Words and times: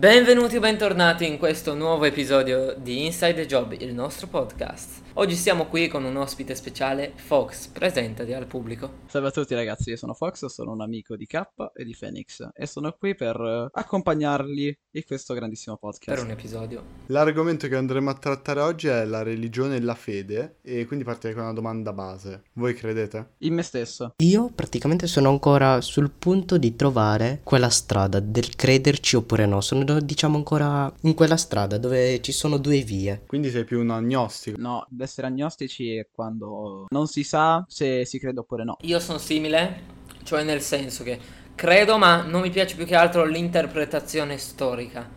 Benvenuti 0.00 0.56
o 0.56 0.60
bentornati 0.60 1.26
in 1.26 1.36
questo 1.36 1.74
nuovo 1.74 2.06
episodio 2.06 2.74
di 2.74 3.04
Inside 3.04 3.34
the 3.34 3.44
Job, 3.44 3.76
il 3.78 3.92
nostro 3.92 4.28
podcast. 4.28 5.02
Oggi 5.14 5.34
siamo 5.34 5.66
qui 5.66 5.88
con 5.88 6.04
un 6.04 6.16
ospite 6.16 6.54
speciale, 6.54 7.12
Fox, 7.16 7.66
presentati 7.66 8.32
al 8.32 8.46
pubblico. 8.46 9.00
Salve 9.06 9.28
a 9.28 9.30
tutti 9.30 9.54
ragazzi, 9.54 9.90
io 9.90 9.96
sono 9.98 10.14
Fox, 10.14 10.46
sono 10.46 10.72
un 10.72 10.80
amico 10.80 11.16
di 11.16 11.26
K 11.26 11.42
e 11.74 11.84
di 11.84 11.94
Phoenix 11.98 12.48
e 12.54 12.66
sono 12.66 12.96
qui 12.98 13.14
per 13.14 13.38
eh, 13.38 13.68
accompagnarli 13.70 14.78
in 14.92 15.02
questo 15.04 15.34
grandissimo 15.34 15.76
podcast. 15.76 16.16
Per 16.16 16.24
un 16.24 16.30
episodio. 16.30 16.82
L'argomento 17.08 17.68
che 17.68 17.76
andremo 17.76 18.08
a 18.08 18.14
trattare 18.14 18.60
oggi 18.60 18.86
è 18.86 19.04
la 19.04 19.22
religione 19.22 19.76
e 19.76 19.80
la 19.80 19.94
fede 19.94 20.60
e 20.62 20.86
quindi 20.86 21.04
partirei 21.04 21.34
con 21.34 21.44
una 21.44 21.52
domanda 21.52 21.92
base. 21.92 22.44
Voi 22.54 22.72
credete? 22.72 23.32
In 23.38 23.52
me 23.52 23.62
stesso. 23.62 24.14
Io 24.18 24.50
praticamente 24.54 25.06
sono 25.06 25.28
ancora 25.28 25.82
sul 25.82 26.10
punto 26.10 26.56
di 26.56 26.74
trovare 26.74 27.40
quella 27.42 27.68
strada 27.68 28.20
del 28.20 28.56
crederci 28.56 29.16
oppure 29.16 29.44
no. 29.44 29.60
Sono 29.60 29.84
diciamo 29.98 30.36
ancora 30.36 30.92
in 31.02 31.14
quella 31.14 31.36
strada 31.36 31.78
dove 31.78 32.20
ci 32.20 32.30
sono 32.30 32.58
due 32.58 32.80
vie. 32.82 33.22
Quindi 33.26 33.50
sei 33.50 33.64
più 33.64 33.80
un 33.80 33.90
agnostico? 33.90 34.60
No, 34.60 34.86
essere 34.98 35.26
agnostici 35.26 35.96
è 35.96 36.06
quando 36.12 36.86
non 36.90 37.06
si 37.06 37.24
sa 37.24 37.64
se 37.66 38.04
si 38.04 38.18
crede 38.18 38.40
oppure 38.40 38.64
no. 38.64 38.76
Io 38.82 39.00
sono 39.00 39.18
simile, 39.18 39.82
cioè 40.22 40.44
nel 40.44 40.60
senso 40.60 41.02
che 41.02 41.18
credo, 41.54 41.98
ma 41.98 42.22
non 42.22 42.42
mi 42.42 42.50
piace 42.50 42.76
più 42.76 42.86
che 42.86 42.94
altro 42.94 43.24
l'interpretazione 43.24 44.38
storica. 44.38 45.08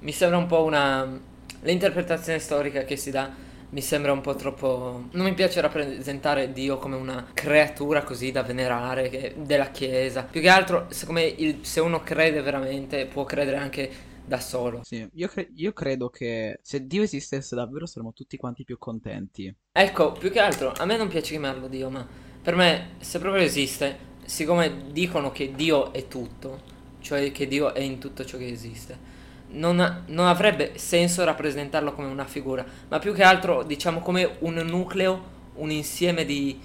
Mi 0.00 0.12
sembra 0.12 0.38
un 0.38 0.46
po' 0.46 0.62
una... 0.62 1.28
L'interpretazione 1.62 2.38
storica 2.38 2.84
che 2.84 2.96
si 2.96 3.10
dà 3.10 3.48
mi 3.70 3.82
sembra 3.82 4.12
un 4.12 4.20
po' 4.20 4.34
troppo... 4.34 5.04
Non 5.12 5.26
mi 5.26 5.34
piace 5.34 5.60
rappresentare 5.60 6.52
Dio 6.52 6.78
come 6.78 6.96
una 6.96 7.26
creatura 7.32 8.02
così 8.02 8.32
da 8.32 8.42
venerare 8.42 9.08
che... 9.08 9.34
della 9.36 9.70
Chiesa. 9.70 10.22
Più 10.22 10.40
che 10.40 10.48
altro, 10.48 10.86
secondo 10.88 11.20
me, 11.20 11.26
il... 11.26 11.58
se 11.62 11.80
uno 11.80 12.02
crede 12.02 12.40
veramente, 12.40 13.06
può 13.06 13.24
credere 13.24 13.58
anche 13.58 13.90
da 14.30 14.38
solo. 14.38 14.80
Sì, 14.84 15.06
io, 15.14 15.26
cre- 15.26 15.50
io 15.56 15.72
credo 15.72 16.08
che 16.08 16.60
se 16.62 16.86
Dio 16.86 17.02
esistesse 17.02 17.56
davvero 17.56 17.84
saremmo 17.84 18.12
tutti 18.12 18.36
quanti 18.36 18.62
più 18.62 18.78
contenti. 18.78 19.52
Ecco, 19.72 20.12
più 20.12 20.30
che 20.30 20.38
altro, 20.38 20.72
a 20.76 20.84
me 20.84 20.96
non 20.96 21.08
piace 21.08 21.32
chiamarlo 21.32 21.66
Dio, 21.66 21.90
ma 21.90 22.06
per 22.40 22.54
me, 22.54 22.90
se 23.00 23.18
proprio 23.18 23.42
esiste, 23.42 23.98
siccome 24.24 24.92
dicono 24.92 25.32
che 25.32 25.52
Dio 25.52 25.92
è 25.92 26.06
tutto, 26.06 26.60
cioè 27.00 27.32
che 27.32 27.48
Dio 27.48 27.74
è 27.74 27.80
in 27.80 27.98
tutto 27.98 28.24
ciò 28.24 28.38
che 28.38 28.48
esiste, 28.48 29.18
non, 29.48 30.04
non 30.06 30.26
avrebbe 30.26 30.78
senso 30.78 31.24
rappresentarlo 31.24 31.92
come 31.92 32.06
una 32.06 32.24
figura, 32.24 32.64
ma 32.88 33.00
più 33.00 33.12
che 33.12 33.24
altro, 33.24 33.64
diciamo, 33.64 33.98
come 33.98 34.36
un 34.40 34.54
nucleo, 34.54 35.38
un 35.54 35.72
insieme 35.72 36.24
di... 36.24 36.56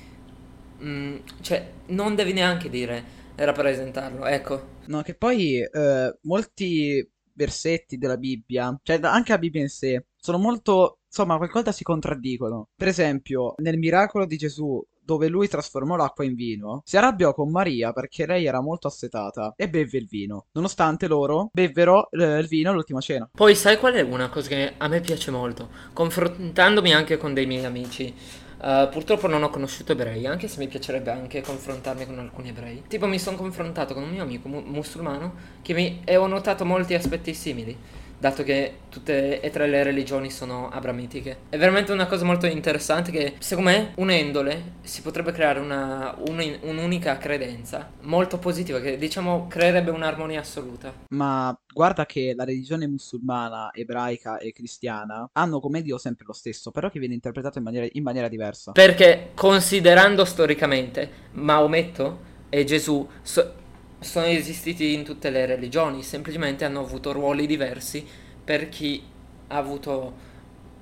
Mm, 0.84 1.16
cioè, 1.42 1.68
non 1.88 2.14
devi 2.14 2.32
neanche 2.32 2.70
dire 2.70 3.24
rappresentarlo, 3.36 4.26
ecco. 4.26 4.74
No, 4.86 5.02
che 5.02 5.16
poi 5.16 5.60
eh, 5.60 6.18
molti 6.22 7.06
versetti 7.36 7.98
della 7.98 8.18
Bibbia, 8.18 8.78
cioè 8.82 9.00
anche 9.04 9.32
la 9.32 9.38
Bibbia 9.38 9.62
in 9.62 9.70
sé, 9.70 10.06
sono 10.18 10.38
molto, 10.38 11.00
insomma, 11.06 11.38
qualcosa 11.38 11.72
si 11.72 11.84
contraddicono. 11.84 12.70
Per 12.76 12.88
esempio, 12.88 13.54
nel 13.58 13.78
miracolo 13.78 14.26
di 14.26 14.38
Gesù, 14.38 14.84
dove 15.06 15.28
lui 15.28 15.48
trasformò 15.48 15.96
l'acqua 15.96 16.26
in 16.26 16.34
vino, 16.34 16.82
si 16.84 16.98
arrabbiò 16.98 17.34
con 17.34 17.52
Maria 17.52 17.94
perché 17.94 18.26
lei 18.26 18.46
era 18.46 18.60
molto 18.60 18.88
assetata 18.88 19.54
e 19.56 19.70
beve 19.70 20.00
il 20.00 20.08
vino. 20.08 20.48
Nonostante 20.54 21.08
loro 21.08 21.50
bevvero 21.54 22.10
eh, 22.10 22.40
il 22.40 22.48
vino 22.48 22.72
all'ultima 22.72 23.00
cena. 23.02 23.30
Poi 23.32 23.56
sai 23.56 23.78
qual 23.78 23.94
è 23.94 24.02
una 24.02 24.30
cosa 24.30 24.50
che 24.50 24.74
a 24.76 24.88
me 24.88 25.02
piace 25.02 25.30
molto? 25.30 25.70
Confrontandomi 25.94 26.92
anche 26.92 27.18
con 27.18 27.36
dei 27.36 27.46
miei 27.46 27.66
amici. 27.66 28.14
Uh, 28.58 28.90
purtroppo 28.90 29.28
non 29.28 29.44
ho 29.44 29.50
conosciuto 29.50 29.92
ebrei, 29.92 30.26
anche 30.26 30.48
se 30.48 30.60
mi 30.60 30.68
piacerebbe 30.68 31.12
anche 31.12 31.42
confrontarmi 31.42 32.06
con 32.06 32.20
alcuni 32.20 32.50
ebrei. 32.50 32.84
Tipo 32.88 33.06
mi 33.06 33.20
sono 33.20 33.38
confrontato 33.38 33.94
con 33.94 34.04
un 34.04 34.10
mio 34.10 34.24
amico 34.24 34.48
mu- 34.48 34.64
musulmano 34.66 35.34
che 35.62 35.74
mi... 35.74 36.02
e 36.06 36.16
ho 36.16 36.26
notato 36.28 36.66
molti 36.66 36.94
aspetti 36.94 37.34
simili 37.34 37.78
dato 38.18 38.44
che 38.44 38.80
tutte 38.90 39.42
e 39.42 39.50
tre 39.50 39.68
le 39.68 39.84
religioni 39.84 40.32
sono 40.32 40.70
abramitiche. 40.70 41.38
È 41.50 41.58
veramente 41.58 41.92
una 41.92 42.08
cosa 42.08 42.26
molto 42.26 42.46
interessante 42.46 43.12
che, 43.12 43.36
secondo 43.40 43.70
me, 43.70 43.92
unendole 43.96 44.74
si 44.82 45.02
potrebbe 45.02 45.32
creare 45.32 45.60
una, 45.60 46.16
un, 46.28 46.58
un'unica 46.62 47.18
credenza 47.18 47.92
molto 48.02 48.38
positiva 48.38 48.80
che, 48.80 48.98
diciamo, 48.98 49.48
creerebbe 49.48 49.92
un'armonia 49.92 50.40
assoluta. 50.40 50.94
Ma 51.10 51.58
guarda 51.74 52.06
che 52.06 52.34
la 52.36 52.46
religione 52.46 52.88
musulmana, 52.88 53.72
ebraica 53.74 54.38
e 54.38 54.54
cristiana 54.54 55.30
hanno 55.34 55.60
come 55.60 55.82
Dio 55.82 55.98
sempre 55.98 56.26
lo 56.26 56.34
stesso, 56.34 56.72
però 56.72 56.90
che 56.90 57.00
viene 57.00 57.14
interpretato 57.14 57.58
in 57.58 57.64
maniera, 57.64 57.88
in 57.92 58.04
maniera 58.04 58.28
diversa. 58.28 58.72
Perché, 58.72 59.32
considerando 59.34 60.26
storicamente, 60.26 61.10
Maometto 61.34 62.20
e 62.50 62.64
Gesù... 62.64 63.08
So- 63.22 63.64
sono 64.06 64.26
esistiti 64.28 64.94
in 64.94 65.04
tutte 65.04 65.30
le 65.30 65.46
religioni, 65.46 66.04
semplicemente 66.04 66.66
hanno 66.66 66.80
avuto 66.82 67.12
ruoli 67.12 67.48
diversi 67.48 68.06
per 68.44 68.70
chi 68.70 69.04
ha 69.48 69.58
avuto 69.58 70.14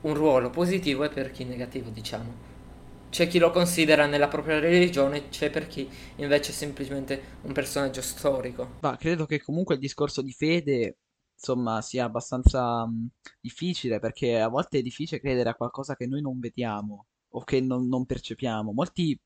un 0.01 0.13
ruolo 0.13 0.49
positivo 0.49 1.03
e 1.03 1.09
per 1.09 1.31
chi 1.31 1.45
negativo, 1.45 1.89
diciamo. 1.89 2.51
C'è 3.09 3.27
chi 3.27 3.39
lo 3.39 3.51
considera 3.51 4.05
nella 4.07 4.27
propria 4.27 4.59
religione, 4.59 5.29
c'è 5.29 5.49
per 5.49 5.67
chi 5.67 5.89
invece 6.17 6.51
è 6.51 6.53
semplicemente 6.53 7.21
un 7.43 7.53
personaggio 7.53 8.01
storico. 8.01 8.81
Ma 8.81 8.97
credo 8.97 9.25
che 9.25 9.41
comunque 9.41 9.75
il 9.75 9.79
discorso 9.81 10.21
di 10.21 10.33
fede, 10.33 10.97
insomma, 11.33 11.81
sia 11.81 12.03
abbastanza 12.05 12.85
mh, 12.85 13.07
difficile, 13.39 13.99
perché 13.99 14.39
a 14.39 14.49
volte 14.49 14.79
è 14.79 14.81
difficile 14.81 15.21
credere 15.21 15.49
a 15.49 15.55
qualcosa 15.55 15.95
che 15.95 16.05
noi 16.05 16.21
non 16.21 16.39
vediamo 16.39 17.07
o 17.29 17.43
che 17.43 17.61
non, 17.61 17.87
non 17.87 18.05
percepiamo. 18.05 18.73
Molti 18.73 19.17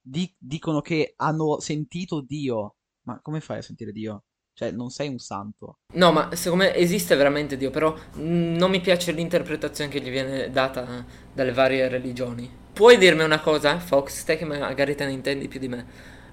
di- 0.00 0.32
dicono 0.38 0.80
che 0.82 1.14
hanno 1.16 1.58
sentito 1.60 2.20
Dio, 2.20 2.76
ma 3.08 3.20
come 3.22 3.40
fai 3.40 3.58
a 3.58 3.62
sentire 3.62 3.90
Dio? 3.90 4.24
Cioè, 4.52 4.70
non 4.72 4.90
sei 4.90 5.08
un 5.08 5.18
santo. 5.18 5.78
No, 5.94 6.12
ma 6.12 6.34
secondo 6.34 6.64
me 6.64 6.74
esiste 6.74 7.14
veramente 7.14 7.56
Dio, 7.56 7.70
però 7.70 7.96
non 8.16 8.70
mi 8.70 8.80
piace 8.80 9.12
l'interpretazione 9.12 9.90
che 9.90 10.00
gli 10.00 10.10
viene 10.10 10.50
data 10.50 11.06
dalle 11.32 11.52
varie 11.52 11.88
religioni. 11.88 12.50
Puoi 12.72 12.98
dirmi 12.98 13.22
una 13.22 13.40
cosa, 13.40 13.78
Fox, 13.78 14.24
te 14.24 14.36
che 14.36 14.44
magari 14.44 14.94
te 14.94 15.06
ne 15.06 15.12
intendi 15.12 15.48
più 15.48 15.58
di 15.58 15.68
me. 15.68 15.86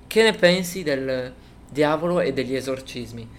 Che 0.05 0.21
ne 0.21 0.33
pensi 0.33 0.83
del 0.83 1.33
diavolo 1.69 2.19
e 2.19 2.33
degli 2.33 2.55
esorcismi? 2.55 3.29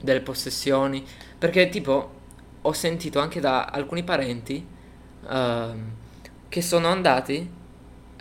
Delle 0.00 0.20
possessioni? 0.20 1.04
Perché 1.36 1.68
tipo 1.68 2.14
ho 2.62 2.72
sentito 2.72 3.18
anche 3.18 3.40
da 3.40 3.64
alcuni 3.64 4.04
parenti 4.04 4.64
uh, 5.22 5.78
che 6.48 6.62
sono 6.62 6.86
andati 6.88 7.56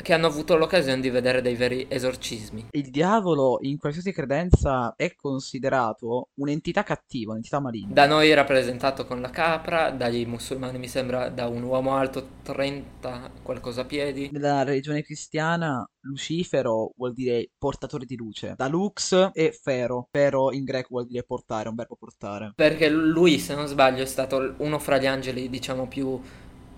che 0.02 0.14
hanno 0.14 0.28
avuto 0.28 0.56
l'occasione 0.56 1.02
di 1.02 1.10
vedere 1.10 1.42
dei 1.42 1.56
veri 1.56 1.86
esorcismi. 1.90 2.68
Il 2.72 2.90
diavolo, 2.90 3.60
in 3.62 3.78
qualsiasi 3.78 4.12
credenza, 4.12 4.94
è 4.96 5.14
considerato 5.16 6.30
un'entità 6.36 6.84
cattiva, 6.84 7.32
un'entità 7.32 7.60
maligna. 7.60 7.94
Da 7.94 8.08
noi 8.08 8.34
rappresentato 8.34 9.06
con 9.06 9.22
la 9.22 9.30
capra, 9.30 9.90
dagli 9.92 10.26
musulmani 10.26 10.78
mi 10.78 10.88
sembra 10.88 11.30
da 11.30 11.48
un 11.48 11.64
uomo 11.64 11.96
alto 11.96 12.28
30 12.44 13.32
qualcosa 13.44 13.86
piedi. 13.86 14.30
Nella 14.32 14.64
religione 14.64 15.02
cristiana 15.02 15.88
Lucifero 16.02 16.94
vuol 16.96 17.14
dire 17.14 17.50
portatore 17.58 18.06
di 18.06 18.16
luce. 18.16 18.54
Da 18.56 18.68
Lux 18.68 19.30
e 19.34 19.52
Fero. 19.52 20.08
Fero 20.12 20.52
in 20.54 20.64
greco 20.64 20.88
vuol 20.92 21.08
dire 21.08 21.24
portare, 21.24 21.70
un 21.70 21.76
verbo 21.76 21.96
portare. 21.96 22.54
Perché 22.56 22.90
lui, 22.90 23.40
se 23.40 23.56
non 23.56 23.68
sbaglio, 23.68 24.04
è 24.04 24.06
stato 24.06 24.56
uno 24.58 24.80
fra 24.80 24.98
gli 24.98 25.06
angeli, 25.06 25.50
diciamo, 25.50 25.88
più 25.88 26.20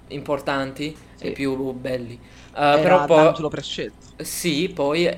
importanti 0.10 0.96
sì. 1.16 1.28
e 1.28 1.32
più 1.32 1.72
belli. 1.74 2.20
Uh, 2.50 2.82
però 2.82 3.06
poi 3.06 3.24
l'angelo 3.24 3.50
prescelto. 3.50 4.08
Sì, 4.18 4.70
poi 4.74 5.10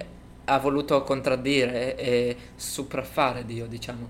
ha 0.46 0.60
voluto 0.60 1.02
contraddire 1.04 1.96
e 1.96 2.36
sopraffare 2.56 3.46
Dio, 3.46 3.68
diciamo. 3.68 4.10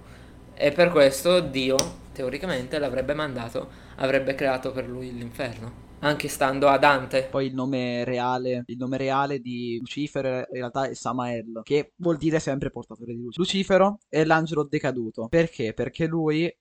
E 0.54 0.72
per 0.72 0.90
questo 0.90 1.40
Dio, 1.40 1.76
teoricamente, 2.14 2.78
l'avrebbe 2.80 3.14
mandato, 3.14 3.70
avrebbe 3.98 4.36
creato 4.36 4.72
per 4.72 4.88
lui 4.88 5.14
l'inferno. 5.14 5.90
Anche 6.04 6.28
stando 6.30 6.68
a 6.68 6.80
Dante. 6.80 7.28
Poi 7.30 7.46
il 7.46 7.54
nome 7.54 8.04
reale, 8.04 8.64
il 8.66 8.78
nome 8.78 8.98
reale 8.98 9.40
di 9.40 9.78
Lucifero 9.80 10.38
in 10.38 10.46
realtà 10.50 10.88
è 10.88 10.96
Samael, 10.96 11.62
che 11.64 11.94
vuol 11.98 12.18
dire 12.18 12.40
sempre 12.40 12.72
portatore 12.72 13.14
di 13.14 13.22
luce. 13.22 13.40
Lucifero 13.40 14.00
è 14.10 14.24
l'angelo 14.24 14.64
decaduto. 14.64 15.28
Perché? 15.30 15.74
Perché 15.74 16.08
lui 16.08 16.52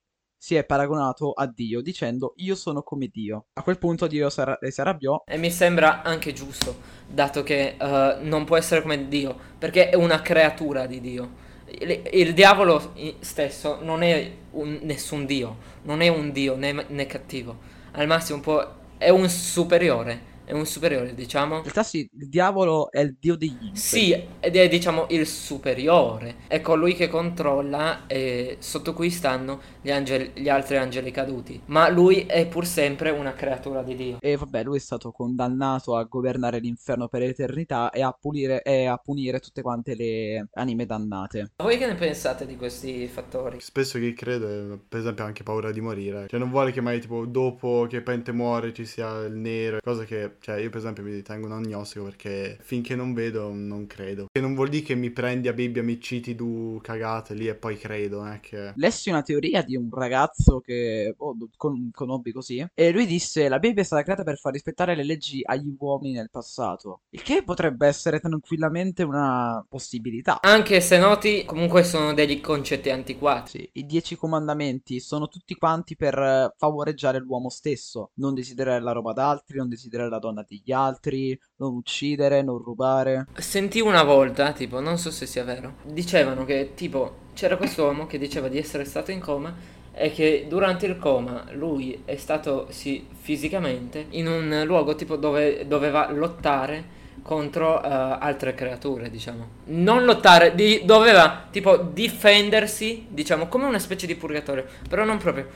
si 0.42 0.54
è 0.54 0.64
paragonato 0.64 1.32
a 1.32 1.46
Dio 1.46 1.82
dicendo 1.82 2.32
io 2.36 2.54
sono 2.54 2.82
come 2.82 3.08
Dio. 3.08 3.48
A 3.52 3.62
quel 3.62 3.76
punto 3.76 4.06
Dio 4.06 4.30
si 4.30 4.40
arrabbiò. 4.40 5.22
E 5.26 5.36
mi 5.36 5.50
sembra 5.50 6.00
anche 6.00 6.32
giusto, 6.32 6.76
dato 7.06 7.42
che 7.42 7.76
uh, 7.78 8.26
non 8.26 8.44
può 8.44 8.56
essere 8.56 8.80
come 8.80 9.06
Dio, 9.06 9.36
perché 9.58 9.90
è 9.90 9.96
una 9.96 10.22
creatura 10.22 10.86
di 10.86 11.00
Dio. 11.02 11.48
Il, 11.66 12.08
il 12.12 12.32
diavolo 12.32 12.94
stesso 13.20 13.80
non 13.82 14.02
è 14.02 14.32
un, 14.52 14.78
nessun 14.82 15.26
Dio, 15.26 15.58
non 15.82 16.00
è 16.00 16.08
un 16.08 16.32
Dio 16.32 16.56
né, 16.56 16.86
né 16.88 17.04
cattivo. 17.04 17.58
Al 17.92 18.06
massimo 18.06 18.40
può, 18.40 18.66
è 18.96 19.10
un 19.10 19.28
superiore, 19.28 20.22
è 20.50 20.52
un 20.52 20.66
superiore, 20.66 21.14
diciamo. 21.14 21.56
In 21.56 21.62
realtà 21.62 21.84
sì, 21.84 22.08
il 22.12 22.28
diavolo 22.28 22.90
è 22.90 22.98
il 22.98 23.16
dio 23.20 23.36
degli 23.36 23.56
inferi. 23.62 23.76
Sì, 23.76 24.24
ed 24.40 24.56
è 24.56 24.68
diciamo 24.68 25.06
il 25.10 25.24
superiore. 25.24 26.38
È 26.48 26.60
colui 26.60 26.94
che 26.94 27.08
controlla 27.08 28.06
e 28.08 28.56
sotto 28.58 28.92
cui 28.92 29.10
stanno 29.10 29.60
gli, 29.80 29.92
angeli- 29.92 30.32
gli 30.34 30.48
altri 30.48 30.76
angeli 30.76 31.12
caduti. 31.12 31.62
Ma 31.66 31.88
lui 31.88 32.26
è 32.26 32.48
pur 32.48 32.66
sempre 32.66 33.10
una 33.10 33.32
creatura 33.32 33.82
di 33.82 33.94
Dio. 33.94 34.16
E 34.20 34.36
vabbè, 34.36 34.64
lui 34.64 34.78
è 34.78 34.80
stato 34.80 35.12
condannato 35.12 35.94
a 35.94 36.02
governare 36.02 36.58
l'inferno 36.58 37.06
per 37.06 37.20
l'eternità 37.20 37.90
e 37.90 38.02
a, 38.02 38.10
pulire, 38.10 38.62
e 38.62 38.86
a 38.86 38.96
punire 38.96 39.38
tutte 39.38 39.62
quante 39.62 39.94
le 39.94 40.48
anime 40.54 40.84
dannate. 40.84 41.52
Voi 41.58 41.78
che 41.78 41.86
ne 41.86 41.94
pensate 41.94 42.44
di 42.44 42.56
questi 42.56 43.06
fattori? 43.06 43.60
Spesso 43.60 44.00
chi 44.00 44.12
crede, 44.14 44.80
per 44.88 44.98
esempio, 44.98 45.22
ha 45.22 45.28
anche 45.28 45.44
paura 45.44 45.70
di 45.70 45.80
morire. 45.80 46.26
Cioè, 46.28 46.40
non 46.40 46.50
vuole 46.50 46.72
che 46.72 46.80
mai, 46.80 47.00
tipo, 47.00 47.24
dopo 47.24 47.86
che 47.88 48.02
Pente 48.02 48.32
muore 48.32 48.72
ci 48.72 48.84
sia 48.84 49.20
il 49.20 49.34
nero. 49.34 49.78
Cosa 49.80 50.04
che, 50.04 50.38
cioè, 50.40 50.56
io 50.56 50.70
per 50.70 50.78
esempio 50.78 51.02
mi 51.02 51.12
ritengo 51.12 51.46
un 51.46 51.52
agnostico 51.52 52.04
perché 52.04 52.58
finché 52.60 52.96
non 52.96 53.12
vedo 53.12 53.52
non 53.52 53.86
credo. 53.86 54.26
Che 54.32 54.40
non 54.40 54.54
vuol 54.54 54.68
dire 54.68 54.84
che 54.84 54.94
mi 54.94 55.10
prendi 55.10 55.48
a 55.48 55.52
Bibbia, 55.52 55.82
mi 55.82 56.00
citi 56.00 56.34
tu 56.34 56.78
cagate 56.82 57.34
lì 57.34 57.46
e 57.46 57.54
poi 57.54 57.76
credo, 57.76 58.24
è 58.24 58.40
che... 58.40 58.72
Lessi 58.76 59.10
una 59.10 59.22
teoria 59.22 59.62
di 59.62 59.76
un 59.76 59.88
ragazzo 59.90 60.60
che 60.60 61.14
oh, 61.16 61.36
con, 61.56 61.90
conobbi 61.92 62.32
così 62.32 62.66
e 62.74 62.90
lui 62.90 63.06
disse 63.06 63.48
la 63.48 63.58
Bibbia 63.58 63.82
è 63.82 63.84
stata 63.84 64.02
creata 64.02 64.22
per 64.22 64.38
far 64.38 64.52
rispettare 64.52 64.94
le 64.94 65.04
leggi 65.04 65.40
agli 65.44 65.74
uomini 65.78 66.14
nel 66.14 66.30
passato. 66.30 67.02
Il 67.10 67.22
che 67.22 67.42
potrebbe 67.42 67.86
essere 67.86 68.18
tranquillamente 68.20 69.02
una 69.02 69.64
possibilità. 69.68 70.40
Anche 70.40 70.80
se 70.80 70.98
noti, 70.98 71.44
comunque 71.44 71.84
sono 71.84 72.14
degli 72.14 72.40
concetti 72.40 72.90
antiquati. 72.90 73.58
Sì, 73.58 73.70
i 73.74 73.86
dieci 73.86 74.16
comandamenti 74.16 75.00
sono 75.00 75.28
tutti 75.28 75.54
quanti 75.54 75.96
per 75.96 76.18
eh, 76.18 76.54
favoreggiare 76.56 77.18
l'uomo 77.18 77.50
stesso. 77.50 78.12
Non 78.14 78.34
desiderare 78.34 78.80
la 78.80 78.92
roba 78.92 79.12
d'altri, 79.12 79.58
non 79.58 79.68
desiderare 79.68 80.08
la 80.08 80.18
donna 80.18 80.29
degli 80.32 80.72
altri, 80.72 81.38
non 81.56 81.74
uccidere, 81.74 82.42
non 82.42 82.58
rubare. 82.58 83.26
Sentivo 83.36 83.88
una 83.88 84.02
volta, 84.02 84.52
tipo, 84.52 84.80
non 84.80 84.98
so 84.98 85.10
se 85.10 85.26
sia 85.26 85.44
vero, 85.44 85.74
dicevano 85.84 86.44
che, 86.44 86.72
tipo, 86.74 87.28
c'era 87.34 87.56
quest'uomo 87.56 88.06
che 88.06 88.18
diceva 88.18 88.48
di 88.48 88.58
essere 88.58 88.84
stato 88.84 89.10
in 89.10 89.20
coma 89.20 89.54
e 89.92 90.10
che 90.12 90.46
durante 90.48 90.86
il 90.86 90.98
coma 90.98 91.46
lui 91.52 92.02
è 92.04 92.16
stato, 92.16 92.68
sì, 92.70 93.06
fisicamente, 93.20 94.06
in 94.10 94.26
un 94.28 94.62
luogo 94.64 94.94
tipo 94.94 95.16
dove 95.16 95.66
doveva 95.66 96.10
lottare 96.10 96.98
contro 97.22 97.74
uh, 97.74 97.80
altre 97.82 98.54
creature, 98.54 99.10
diciamo. 99.10 99.48
Non 99.66 100.04
lottare, 100.04 100.54
di, 100.54 100.82
doveva 100.84 101.46
tipo 101.50 101.76
difendersi, 101.76 103.06
diciamo, 103.08 103.46
come 103.48 103.66
una 103.66 103.78
specie 103.78 104.06
di 104.06 104.14
purgatorio, 104.14 104.66
però 104.88 105.04
non 105.04 105.18
proprio. 105.18 105.46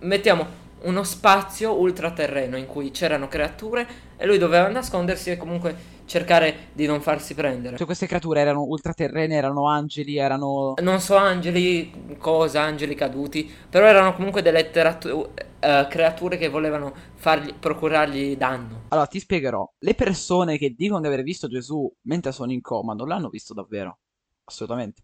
Mettiamo 0.00 0.46
uno 0.84 1.04
spazio 1.04 1.78
ultraterreno 1.78 2.56
in 2.56 2.66
cui 2.66 2.90
c'erano 2.90 3.28
creature 3.28 3.86
e 4.16 4.26
lui 4.26 4.38
doveva 4.38 4.68
nascondersi 4.68 5.30
e 5.30 5.36
comunque 5.36 5.90
cercare 6.04 6.68
di 6.72 6.86
non 6.86 7.00
farsi 7.00 7.34
prendere. 7.34 7.76
Cioè 7.76 7.86
queste 7.86 8.06
creature 8.06 8.40
erano 8.40 8.62
ultraterrene, 8.64 9.34
erano 9.34 9.68
angeli, 9.68 10.16
erano... 10.16 10.74
Non 10.82 11.00
so 11.00 11.16
angeli, 11.16 12.16
cosa, 12.18 12.62
angeli 12.62 12.94
caduti, 12.94 13.50
però 13.68 13.86
erano 13.86 14.14
comunque 14.14 14.42
delle 14.42 14.70
teratu- 14.70 15.10
uh, 15.10 15.88
creature 15.88 16.36
che 16.36 16.48
volevano 16.48 16.92
fargli, 17.14 17.54
procurargli 17.54 18.36
danno. 18.36 18.82
Allora 18.88 19.06
ti 19.06 19.20
spiegherò, 19.20 19.66
le 19.78 19.94
persone 19.94 20.58
che 20.58 20.74
dicono 20.76 21.00
di 21.00 21.06
aver 21.06 21.22
visto 21.22 21.48
Gesù 21.48 21.90
mentre 22.02 22.32
sono 22.32 22.52
in 22.52 22.60
coma 22.60 22.94
non 22.94 23.08
l'hanno 23.08 23.28
visto 23.28 23.54
davvero, 23.54 23.98
assolutamente. 24.44 25.02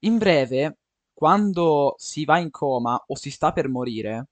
In 0.00 0.18
breve, 0.18 0.78
quando 1.14 1.94
si 1.96 2.24
va 2.26 2.38
in 2.38 2.50
coma 2.50 3.02
o 3.06 3.16
si 3.16 3.30
sta 3.30 3.52
per 3.52 3.68
morire, 3.68 4.26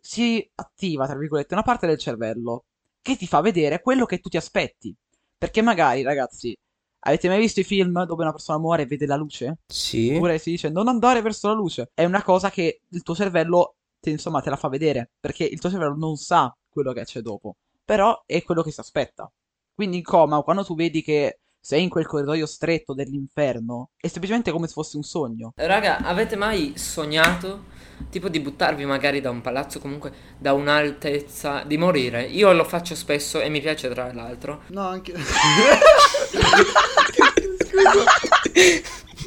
si 0.00 0.50
attiva, 0.54 1.06
tra 1.06 1.16
virgolette, 1.16 1.54
una 1.54 1.62
parte 1.62 1.86
del 1.86 1.98
cervello 1.98 2.64
che 3.02 3.16
ti 3.16 3.26
fa 3.26 3.40
vedere 3.40 3.80
quello 3.80 4.06
che 4.06 4.18
tu 4.18 4.28
ti 4.28 4.36
aspetti. 4.36 4.94
Perché 5.36 5.62
magari, 5.62 6.02
ragazzi, 6.02 6.56
avete 7.00 7.28
mai 7.28 7.38
visto 7.38 7.60
i 7.60 7.64
film 7.64 8.04
dove 8.04 8.22
una 8.22 8.32
persona 8.32 8.58
muore 8.58 8.82
e 8.82 8.86
vede 8.86 9.06
la 9.06 9.16
luce? 9.16 9.58
Sì. 9.66 10.14
Oppure 10.14 10.38
si 10.38 10.50
dice 10.50 10.68
non 10.68 10.88
andare 10.88 11.22
verso 11.22 11.48
la 11.48 11.54
luce. 11.54 11.90
È 11.94 12.04
una 12.04 12.22
cosa 12.22 12.50
che 12.50 12.82
il 12.88 13.02
tuo 13.02 13.14
cervello, 13.14 13.76
te, 13.98 14.10
insomma, 14.10 14.40
te 14.40 14.50
la 14.50 14.56
fa 14.56 14.68
vedere. 14.68 15.12
Perché 15.18 15.44
il 15.44 15.58
tuo 15.58 15.70
cervello 15.70 15.96
non 15.96 16.16
sa 16.16 16.54
quello 16.68 16.92
che 16.92 17.04
c'è 17.04 17.20
dopo. 17.20 17.56
Però 17.84 18.22
è 18.26 18.42
quello 18.42 18.62
che 18.62 18.70
si 18.70 18.80
aspetta. 18.80 19.30
Quindi 19.74 19.96
in 19.96 20.02
coma, 20.02 20.42
quando 20.42 20.62
tu 20.62 20.74
vedi 20.74 21.02
che 21.02 21.39
sei 21.60 21.82
in 21.82 21.88
quel 21.90 22.06
corridoio 22.06 22.46
stretto 22.46 22.94
dell'inferno, 22.94 23.90
è 23.96 24.08
semplicemente 24.08 24.50
come 24.50 24.66
se 24.66 24.72
fosse 24.72 24.96
un 24.96 25.02
sogno. 25.02 25.52
Raga, 25.56 25.98
avete 25.98 26.36
mai 26.36 26.72
sognato 26.76 27.64
tipo 28.08 28.30
di 28.30 28.40
buttarvi 28.40 28.86
magari 28.86 29.20
da 29.20 29.28
un 29.30 29.42
palazzo, 29.42 29.78
comunque 29.78 30.12
da 30.38 30.54
un'altezza, 30.54 31.62
di 31.66 31.76
morire? 31.76 32.22
Io 32.22 32.50
lo 32.52 32.64
faccio 32.64 32.94
spesso 32.94 33.40
e 33.40 33.50
mi 33.50 33.60
piace 33.60 33.88
tra 33.90 34.12
l'altro. 34.12 34.62
No, 34.68 34.86
anche... 34.88 35.12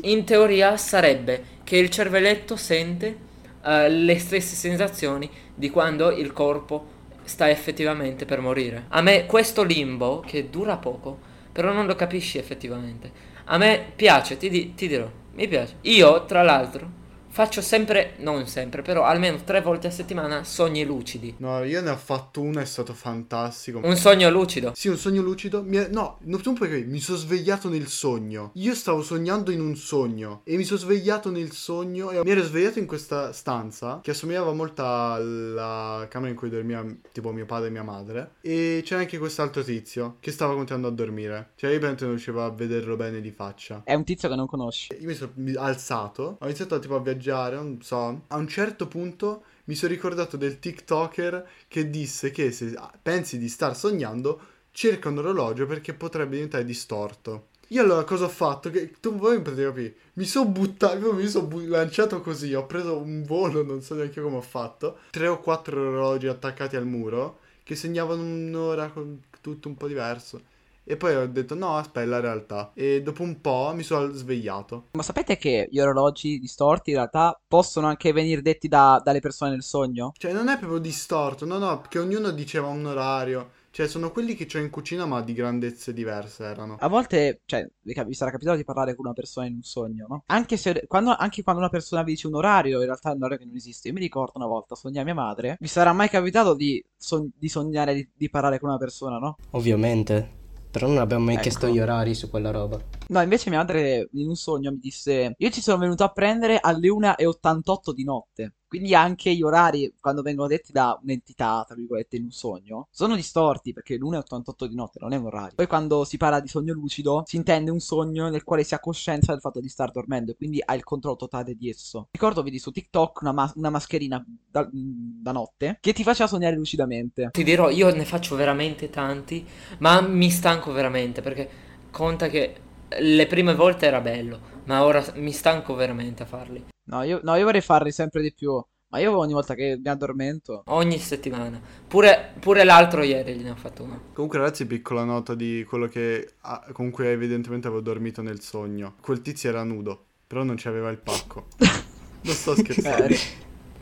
In 0.04 0.26
teoria 0.26 0.76
sarebbe 0.76 1.62
che 1.64 1.78
il 1.78 1.90
cervelletto 1.90 2.58
sente 2.58 3.18
uh, 3.64 3.88
le 3.88 4.20
stesse 4.20 4.56
sensazioni 4.56 5.30
di 5.54 5.70
quando 5.70 6.12
il 6.12 6.34
corpo 6.34 6.88
sta 7.24 7.50
effettivamente 7.50 8.26
per 8.26 8.42
morire. 8.42 8.86
A 8.90 9.02
me 9.02 9.26
questo 9.26 9.64
limbo, 9.64 10.20
che 10.20 10.50
dura 10.50 10.76
poco, 10.76 11.32
però 11.54 11.72
non 11.72 11.86
lo 11.86 11.96
capisci 11.96 12.38
effettivamente. 12.38 13.32
A 13.46 13.58
me 13.58 13.92
piace, 13.96 14.36
ti, 14.36 14.74
ti 14.74 14.88
dirò, 14.88 15.10
mi 15.36 15.48
piace. 15.48 15.76
Io, 15.82 16.26
tra 16.26 16.42
l'altro, 16.42 17.02
faccio 17.34 17.62
sempre, 17.62 18.14
non 18.20 18.46
sempre, 18.46 18.84
però 18.84 19.06
almeno 19.06 19.42
tre 19.44 19.60
volte 19.60 19.88
a 19.88 19.90
settimana 19.90 20.44
sogni 20.44 20.86
lucidi. 20.86 21.34
No, 21.40 21.64
io 21.64 21.82
ne 21.82 21.90
ho 21.90 21.98
fatto 21.98 22.42
uno, 22.42 22.60
è 22.60 22.66
stato 22.66 22.94
fantastico. 22.94 23.82
Un 23.84 23.96
sogno 23.96 24.30
lucido? 24.30 24.72
Sì, 24.76 24.88
un 24.88 24.98
sogno 24.98 25.24
lucido. 25.24 25.64
Mi 25.64 25.78
è- 25.78 25.88
no, 25.90 26.20
non 26.22 26.42
tu 26.44 26.54
puoi 26.54 26.70
capire, 26.70 26.86
mi 26.86 27.00
sono 27.00 27.18
svegliato 27.18 27.70
nel 27.70 27.88
sogno. 27.88 28.52
Io 28.54 28.76
stavo 28.76 29.02
sognando 29.02 29.50
in 29.50 29.62
un 29.62 29.76
sogno 29.76 30.42
e 30.44 30.58
mi 30.58 30.64
sono 30.64 30.78
svegliato 30.80 31.32
nel 31.32 31.52
sogno 31.54 32.12
e 32.12 32.22
mi 32.24 32.30
ero 32.30 32.44
svegliato 32.44 32.78
in 32.78 32.86
questa 32.86 33.34
stanza 33.34 34.00
che 34.04 34.12
assomigliava 34.12 34.54
molto 34.54 34.84
alla 34.86 36.06
camera 36.10 36.30
in 36.30 36.38
cui 36.38 36.50
dormiva 36.50 36.86
tipo 37.12 37.32
mio 37.32 37.46
padre 37.48 37.70
e 37.70 37.72
mia 37.72 37.84
madre 37.84 38.34
e 38.42 38.82
c'era 38.86 39.02
anche 39.02 39.18
quest'altro 39.18 39.64
tizio 39.64 40.18
che 40.20 40.30
stava 40.32 40.54
continuando 40.54 40.88
a 40.88 40.92
dormire. 40.92 41.52
Cioè 41.56 41.72
io 41.72 41.78
veramente 41.78 42.04
non 42.04 42.14
riuscivo 42.14 42.46
a 42.46 42.52
vederlo 42.52 42.96
bene 42.96 43.22
di 43.22 43.32
faccia. 43.32 43.82
È 43.84 43.96
un 43.96 44.04
tizio 44.04 44.30
che 44.30 44.36
non 44.36 44.46
conosci. 44.46 44.96
Io 45.00 45.08
mi 45.08 45.16
sono 45.16 45.32
alzato, 45.58 46.38
ho 46.40 46.46
iniziato 46.46 46.78
tipo 46.78 46.96
a 46.96 47.00
viaggiare, 47.00 47.22
non 47.32 47.82
so. 47.82 48.24
A 48.28 48.36
un 48.36 48.48
certo 48.48 48.88
punto 48.88 49.44
mi 49.66 49.76
sono 49.76 49.92
ricordato 49.92 50.38
del 50.38 50.60
TikToker 50.60 51.48
che 51.68 51.90
disse 51.90 52.32
che 52.32 52.52
se 52.52 52.78
pensi 53.02 53.38
di 53.38 53.48
star 53.48 53.76
sognando, 53.76 54.42
cerca 54.72 55.10
un 55.10 55.20
orologio 55.20 55.66
perché 55.66 55.94
potrebbe 55.94 56.36
diventare 56.36 56.66
distorto. 56.66 57.48
Io 57.70 57.82
allora 57.82 58.04
cosa 58.04 58.26
ho 58.26 58.30
fatto? 58.30 58.70
Che 58.70 58.96
tu 59.00 59.16
voi 59.16 59.36
non 59.36 59.42
potete 59.44 59.64
capire. 59.64 59.96
Mi 60.14 60.26
sono 60.26 60.50
buttato, 60.50 61.14
mi 61.14 61.28
sono 61.28 61.48
bu- 61.48 61.66
lanciato 61.66 62.22
così, 62.22 62.54
ho 62.54 62.66
preso 62.66 62.98
un 62.98 63.24
volo, 63.24 63.64
non 63.64 63.82
so 63.82 63.96
neanche 63.96 64.22
come 64.22 64.38
ho 64.38 64.42
fatto. 64.42 65.00
Tre 65.10 65.28
o 65.28 65.40
quattro 65.40 65.80
orologi 65.80 66.28
attaccati 66.28 66.76
al 66.76 66.86
muro 66.86 67.40
che 67.64 67.76
segnavano 67.76 68.22
un'ora 68.22 68.90
con 68.90 69.22
tutto 69.42 69.70
un 69.70 69.76
po' 69.76 69.88
diverso. 69.88 70.42
E 70.86 70.98
poi 70.98 71.16
ho 71.16 71.28
detto 71.28 71.56
no, 71.56 71.78
aspetta, 71.78 72.02
è 72.02 72.06
la 72.06 72.20
realtà. 72.20 72.72
E 72.74 73.02
dopo 73.02 73.24
un 73.24 73.40
po' 73.40 73.72
mi 73.74 73.84
sono 73.84 74.12
svegliato. 74.12 74.90
Ma 74.92 75.04
sapete 75.04 75.38
che 75.38 75.68
gli 75.72 75.80
orologi 75.80 76.40
distorti 76.40 76.90
in 76.90 76.98
realtà 76.98 77.40
possono 77.48 77.88
anche 77.88 78.12
venire 78.12 78.42
detti 78.42 78.68
da- 78.68 79.02
dalle 79.04 79.20
persone 79.20 79.52
nel 79.52 79.64
sogno? 79.64 80.12
Cioè 80.18 80.34
non 80.34 80.50
è 80.50 80.58
proprio 80.58 80.80
distorto, 80.80 81.46
no 81.46 81.58
no, 81.58 81.80
perché 81.80 82.00
ognuno 82.00 82.32
diceva 82.32 82.68
un 82.68 82.86
orario. 82.86 83.62
Cioè 83.74 83.88
sono 83.88 84.12
quelli 84.12 84.36
che 84.36 84.46
c'ho 84.46 84.60
in 84.60 84.70
cucina 84.70 85.08
ma 85.08 85.22
di 85.24 85.34
grandezze 85.34 85.94
diverse 85.94 86.44
erano. 86.44 86.78
A 86.80 86.88
volte, 86.88 87.42
cioè, 87.46 87.68
vi 87.82 87.94
cap- 87.94 88.06
vi 88.06 88.14
sarà 88.14 88.30
capitato 88.30 88.56
di 88.56 88.64
parlare 88.64 88.94
con 88.94 89.06
una 89.06 89.16
persona 89.16 89.48
in 89.48 89.56
un 89.56 89.64
sogno, 89.64 90.06
no? 90.08 90.24
Anche 90.28 90.58
se 90.58 90.84
quando, 90.86 91.16
anche 91.18 91.42
quando 91.42 91.60
una 91.60 91.72
persona 91.72 92.04
vi 92.04 92.12
dice 92.12 92.28
un 92.28 92.36
orario, 92.36 92.78
in 92.80 92.86
realtà 92.86 93.10
è 93.10 93.16
un 93.16 93.24
orario 93.24 93.40
che 93.40 93.46
non 93.46 93.56
esiste. 93.56 93.88
Io 93.88 93.96
mi 93.96 94.02
ricordo 94.02 94.34
una 94.36 94.46
volta, 94.46 94.76
sognai 94.76 95.04
mia 95.04 95.16
madre. 95.16 95.58
Vi 95.60 95.68
sarà 95.68 95.92
mai 95.92 96.08
capitato 96.08 96.54
di, 96.54 96.86
sog- 96.96 97.32
di 97.36 97.50
sognare 97.50 97.96
di, 97.96 98.08
di 98.14 98.30
parlare 98.30 98.60
con 98.60 98.70
una 98.70 98.78
persona, 98.78 99.18
no? 99.18 99.38
Ovviamente. 99.52 100.42
Però 100.74 100.88
non 100.88 100.98
abbiamo 100.98 101.26
mai 101.26 101.36
Ecco. 101.36 101.44
chiesto 101.44 101.68
gli 101.68 101.80
orari 101.80 102.16
su 102.16 102.32
quella 102.32 102.50
roba. 102.50 102.82
No, 103.10 103.22
invece 103.22 103.52
mia 103.52 103.60
madre 103.60 104.10
in 104.14 104.28
un 104.28 104.36
sogno 104.36 104.72
mi 104.72 104.80
disse: 104.80 105.36
Io 105.38 105.50
ci 105.52 105.62
sono 105.62 105.78
venuto 105.78 106.04
a 106.04 106.10
prendere 106.10 106.58
alle 106.60 106.88
1.88 106.88 107.94
di 107.94 108.04
notte. 108.04 108.54
Quindi 108.74 108.96
anche 108.96 109.36
gli 109.36 109.44
orari, 109.44 109.94
quando 110.00 110.24
vengono 110.24 110.48
detti 110.48 110.72
da 110.72 111.00
un'entità, 111.00 111.64
tra 111.64 111.76
virgolette, 111.76 112.16
in 112.16 112.24
un 112.24 112.32
sogno, 112.32 112.88
sono 112.90 113.16
distorti 113.16 113.72
perché 113.72 113.98
l'1.88 113.98 114.66
di 114.66 114.74
notte 114.74 114.98
non 115.00 115.14
è 115.14 115.16
un 115.16 115.28
orario. 115.28 115.52
Poi 115.54 115.68
quando 115.68 116.04
si 116.06 116.18
parla 116.18 116.40
di 116.40 116.48
sogno 116.48 116.74
lucido, 116.74 117.22
si 117.28 117.36
intende 117.36 117.70
un 117.70 117.80
sogno 117.80 118.30
nel 118.30 118.44
quale 118.44 118.64
si 118.64 118.74
ha 118.74 118.80
coscienza 118.80 119.32
del 119.32 119.42
fatto 119.42 119.60
di 119.60 119.70
star 119.70 119.92
dormendo 119.92 120.32
e 120.32 120.36
quindi 120.36 120.60
ha 120.66 120.74
il 120.74 120.84
controllo 120.84 121.18
totale 121.18 121.54
di 121.54 121.70
esso. 121.70 122.08
Ricordo, 122.10 122.42
vedi 122.42 122.58
su 122.58 122.72
TikTok 122.72 123.22
una, 123.22 123.32
mas- 123.32 123.54
una 123.58 123.70
mascherina 123.70 124.26
da, 124.50 124.68
da 124.72 125.32
notte 125.32 125.78
che 125.80 125.94
ti 125.94 126.02
faceva 126.02 126.28
sognare 126.28 126.56
lucidamente. 126.56 127.30
Ti 127.32 127.44
dirò, 127.44 127.70
io 127.70 127.94
ne 127.94 128.06
faccio 128.06 128.36
veramente 128.36 128.90
tanti, 128.90 129.48
ma 129.82 130.02
mi 130.02 130.32
stanco 130.32 130.72
veramente 130.72 131.22
perché 131.22 131.48
conta 131.92 132.28
che 132.28 132.56
le 132.98 133.28
prime 133.28 133.54
volte 133.54 133.86
era 133.86 134.02
bello, 134.02 134.40
ma 134.64 134.84
ora 134.84 135.06
mi 135.18 135.32
stanco 135.32 135.76
veramente 135.76 136.24
a 136.24 136.26
farli. 136.26 136.73
No 136.86 137.04
io, 137.04 137.20
no, 137.24 137.36
io 137.36 137.46
vorrei 137.46 137.62
farli 137.62 137.92
sempre 137.92 138.22
di 138.22 138.34
più. 138.34 138.62
Ma 138.90 139.00
io 139.00 139.18
ogni 139.18 139.34
volta 139.34 139.56
che 139.56 139.80
mi 139.84 139.90
addormento... 139.90 140.62
Ogni 140.68 141.00
settimana. 141.00 141.60
Pure, 141.88 142.34
pure 142.40 142.64
l'altro 142.64 143.02
ieri 143.02 143.34
gliene 143.34 143.50
ho 143.50 143.56
fatto 143.56 143.82
uno. 143.84 144.00
Comunque, 144.14 144.38
ragazzi, 144.38 144.68
piccola 144.68 145.04
nota 145.04 145.34
di 145.34 145.66
quello 145.68 145.88
che 145.88 146.34
ah, 146.42 146.64
comunque 146.74 147.10
evidentemente 147.10 147.66
avevo 147.66 147.82
dormito 147.82 148.22
nel 148.22 148.40
sogno. 148.42 148.94
Quel 149.02 149.24
tizio 149.24 149.50
era 149.50 149.64
nudo, 149.64 150.04
però 150.28 150.44
non 150.44 150.54
c'aveva 150.60 150.92
il 150.92 151.00
pacco. 151.00 151.48
non 152.22 152.34
sto 152.36 152.54
scherzando. 152.56 153.06
Eh, 153.06 153.18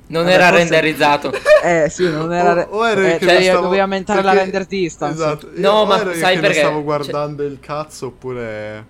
Non 0.08 0.24
Vabbè, 0.24 0.34
era 0.34 0.48
forse- 0.48 0.58
renderizzato. 0.70 1.32
eh 1.62 1.90
sì, 1.90 2.10
non 2.10 2.32
era... 2.32 2.66
O- 2.70 2.78
o 2.78 2.88
era 2.88 3.02
eh, 3.14 3.18
che 3.18 3.26
cioè, 3.26 3.36
lo 3.36 3.42
stavo- 3.42 3.62
dovevi 3.64 3.82
aumentare 3.82 4.22
la 4.22 4.30
perché- 4.32 4.44
render 4.46 4.66
distance. 4.68 5.14
Esatto. 5.16 5.48
Io- 5.54 5.60
No, 5.60 5.72
o 5.72 5.86
ma 5.86 6.00
era 6.00 6.14
sai 6.14 6.36
che 6.36 6.40
perché? 6.40 6.48
lo 6.48 6.54
stavo 6.68 6.76
Cioè- 6.76 6.84
guardando 6.86 7.44
il 7.44 7.60
cazzo 7.60 8.06
oppure... 8.06 8.86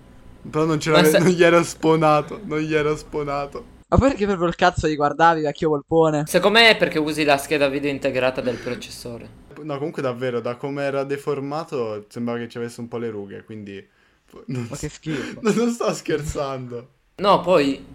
Però 0.47 0.65
non, 0.65 0.79
sa- 0.79 0.91
non 1.17 1.29
gli 1.29 1.43
era 1.43 1.63
sponato, 1.63 2.39
non 2.43 2.59
gli 2.59 2.75
era 2.75 2.95
sponato. 2.95 3.79
Ma 3.91 3.97
perché 3.97 4.25
proprio 4.25 4.47
il 4.47 4.55
cazzo 4.55 4.87
li 4.87 4.95
guardavi, 4.95 5.41
vecchio 5.41 5.67
volpone? 5.69 6.23
Secondo 6.25 6.59
me 6.59 6.69
è 6.69 6.77
perché 6.77 6.97
usi 6.97 7.25
la 7.25 7.37
scheda 7.37 7.67
video 7.67 7.89
integrata 7.91 8.39
del 8.39 8.55
processore. 8.55 9.29
No, 9.63 9.77
comunque 9.77 10.01
davvero, 10.01 10.39
da 10.39 10.55
come 10.55 10.83
era 10.83 11.03
deformato, 11.03 12.05
sembrava 12.07 12.39
che 12.39 12.47
ci 12.47 12.57
avesse 12.57 12.79
un 12.79 12.87
po' 12.87 12.97
le 12.97 13.09
rughe, 13.09 13.43
quindi... 13.43 13.85
Non, 14.45 14.67
Ma 14.69 14.77
che 14.77 14.87
schifo. 14.87 15.39
non 15.53 15.71
sto 15.71 15.93
scherzando. 15.93 16.89
No, 17.17 17.41
poi 17.41 17.85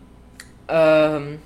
ehm, 0.67 1.39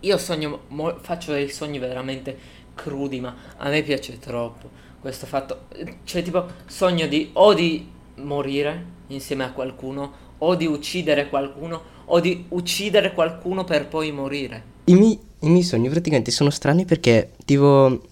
io 0.00 0.18
sogno, 0.18 0.62
mo- 0.68 0.96
faccio 1.00 1.32
dei 1.32 1.48
sogni 1.48 1.78
veramente 1.78 2.36
crudi, 2.74 3.20
ma 3.20 3.34
a 3.56 3.68
me 3.68 3.82
piace 3.82 4.18
troppo 4.18 4.70
questo 5.00 5.26
fatto. 5.26 5.66
Cioè, 6.04 6.22
tipo, 6.22 6.46
sogno 6.66 7.06
di 7.06 7.30
o 7.34 7.54
di 7.54 7.90
morire 8.16 8.98
insieme 9.08 9.44
a 9.44 9.52
qualcuno, 9.52 10.28
o 10.38 10.54
di 10.54 10.66
uccidere 10.66 11.28
qualcuno, 11.28 11.98
o 12.10 12.20
di 12.20 12.44
uccidere 12.48 13.12
qualcuno 13.12 13.64
per 13.64 13.88
poi 13.88 14.12
morire. 14.12 14.62
I 14.84 14.94
miei, 14.94 15.18
i 15.40 15.48
miei 15.48 15.62
sogni 15.62 15.88
praticamente 15.88 16.30
sono 16.30 16.50
strani 16.50 16.84
perché 16.84 17.32
tipo 17.44 18.02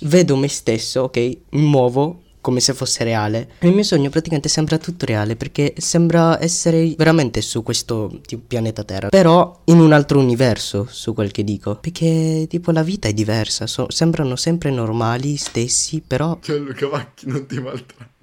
vedo 0.00 0.36
me 0.36 0.48
stesso, 0.48 1.02
ok? 1.02 1.16
Mi 1.50 1.62
muovo 1.62 2.22
come 2.46 2.60
se 2.60 2.74
fosse 2.74 3.02
reale. 3.02 3.48
E 3.58 3.66
il 3.66 3.74
mio 3.74 3.82
sogno 3.82 4.08
praticamente 4.08 4.48
sembra 4.48 4.78
tutto 4.78 5.04
reale 5.04 5.34
perché 5.34 5.74
sembra 5.78 6.40
essere 6.40 6.94
veramente 6.96 7.40
su 7.40 7.64
questo 7.64 8.20
tipo, 8.24 8.44
pianeta 8.46 8.84
Terra. 8.84 9.08
Però 9.08 9.62
in 9.64 9.80
un 9.80 9.92
altro 9.92 10.20
universo, 10.20 10.86
su 10.88 11.12
quel 11.12 11.32
che 11.32 11.42
dico. 11.42 11.74
Perché 11.74 12.46
tipo 12.48 12.70
la 12.70 12.84
vita 12.84 13.08
è 13.08 13.12
diversa, 13.12 13.66
so- 13.66 13.90
sembrano 13.90 14.36
sempre 14.36 14.70
normali, 14.70 15.34
stessi, 15.34 16.00
però... 16.06 16.38
Gianluca 16.40 16.86
Vacchi 16.86 17.26
non 17.26 17.46
ti 17.46 17.58
maltratta. 17.58 18.14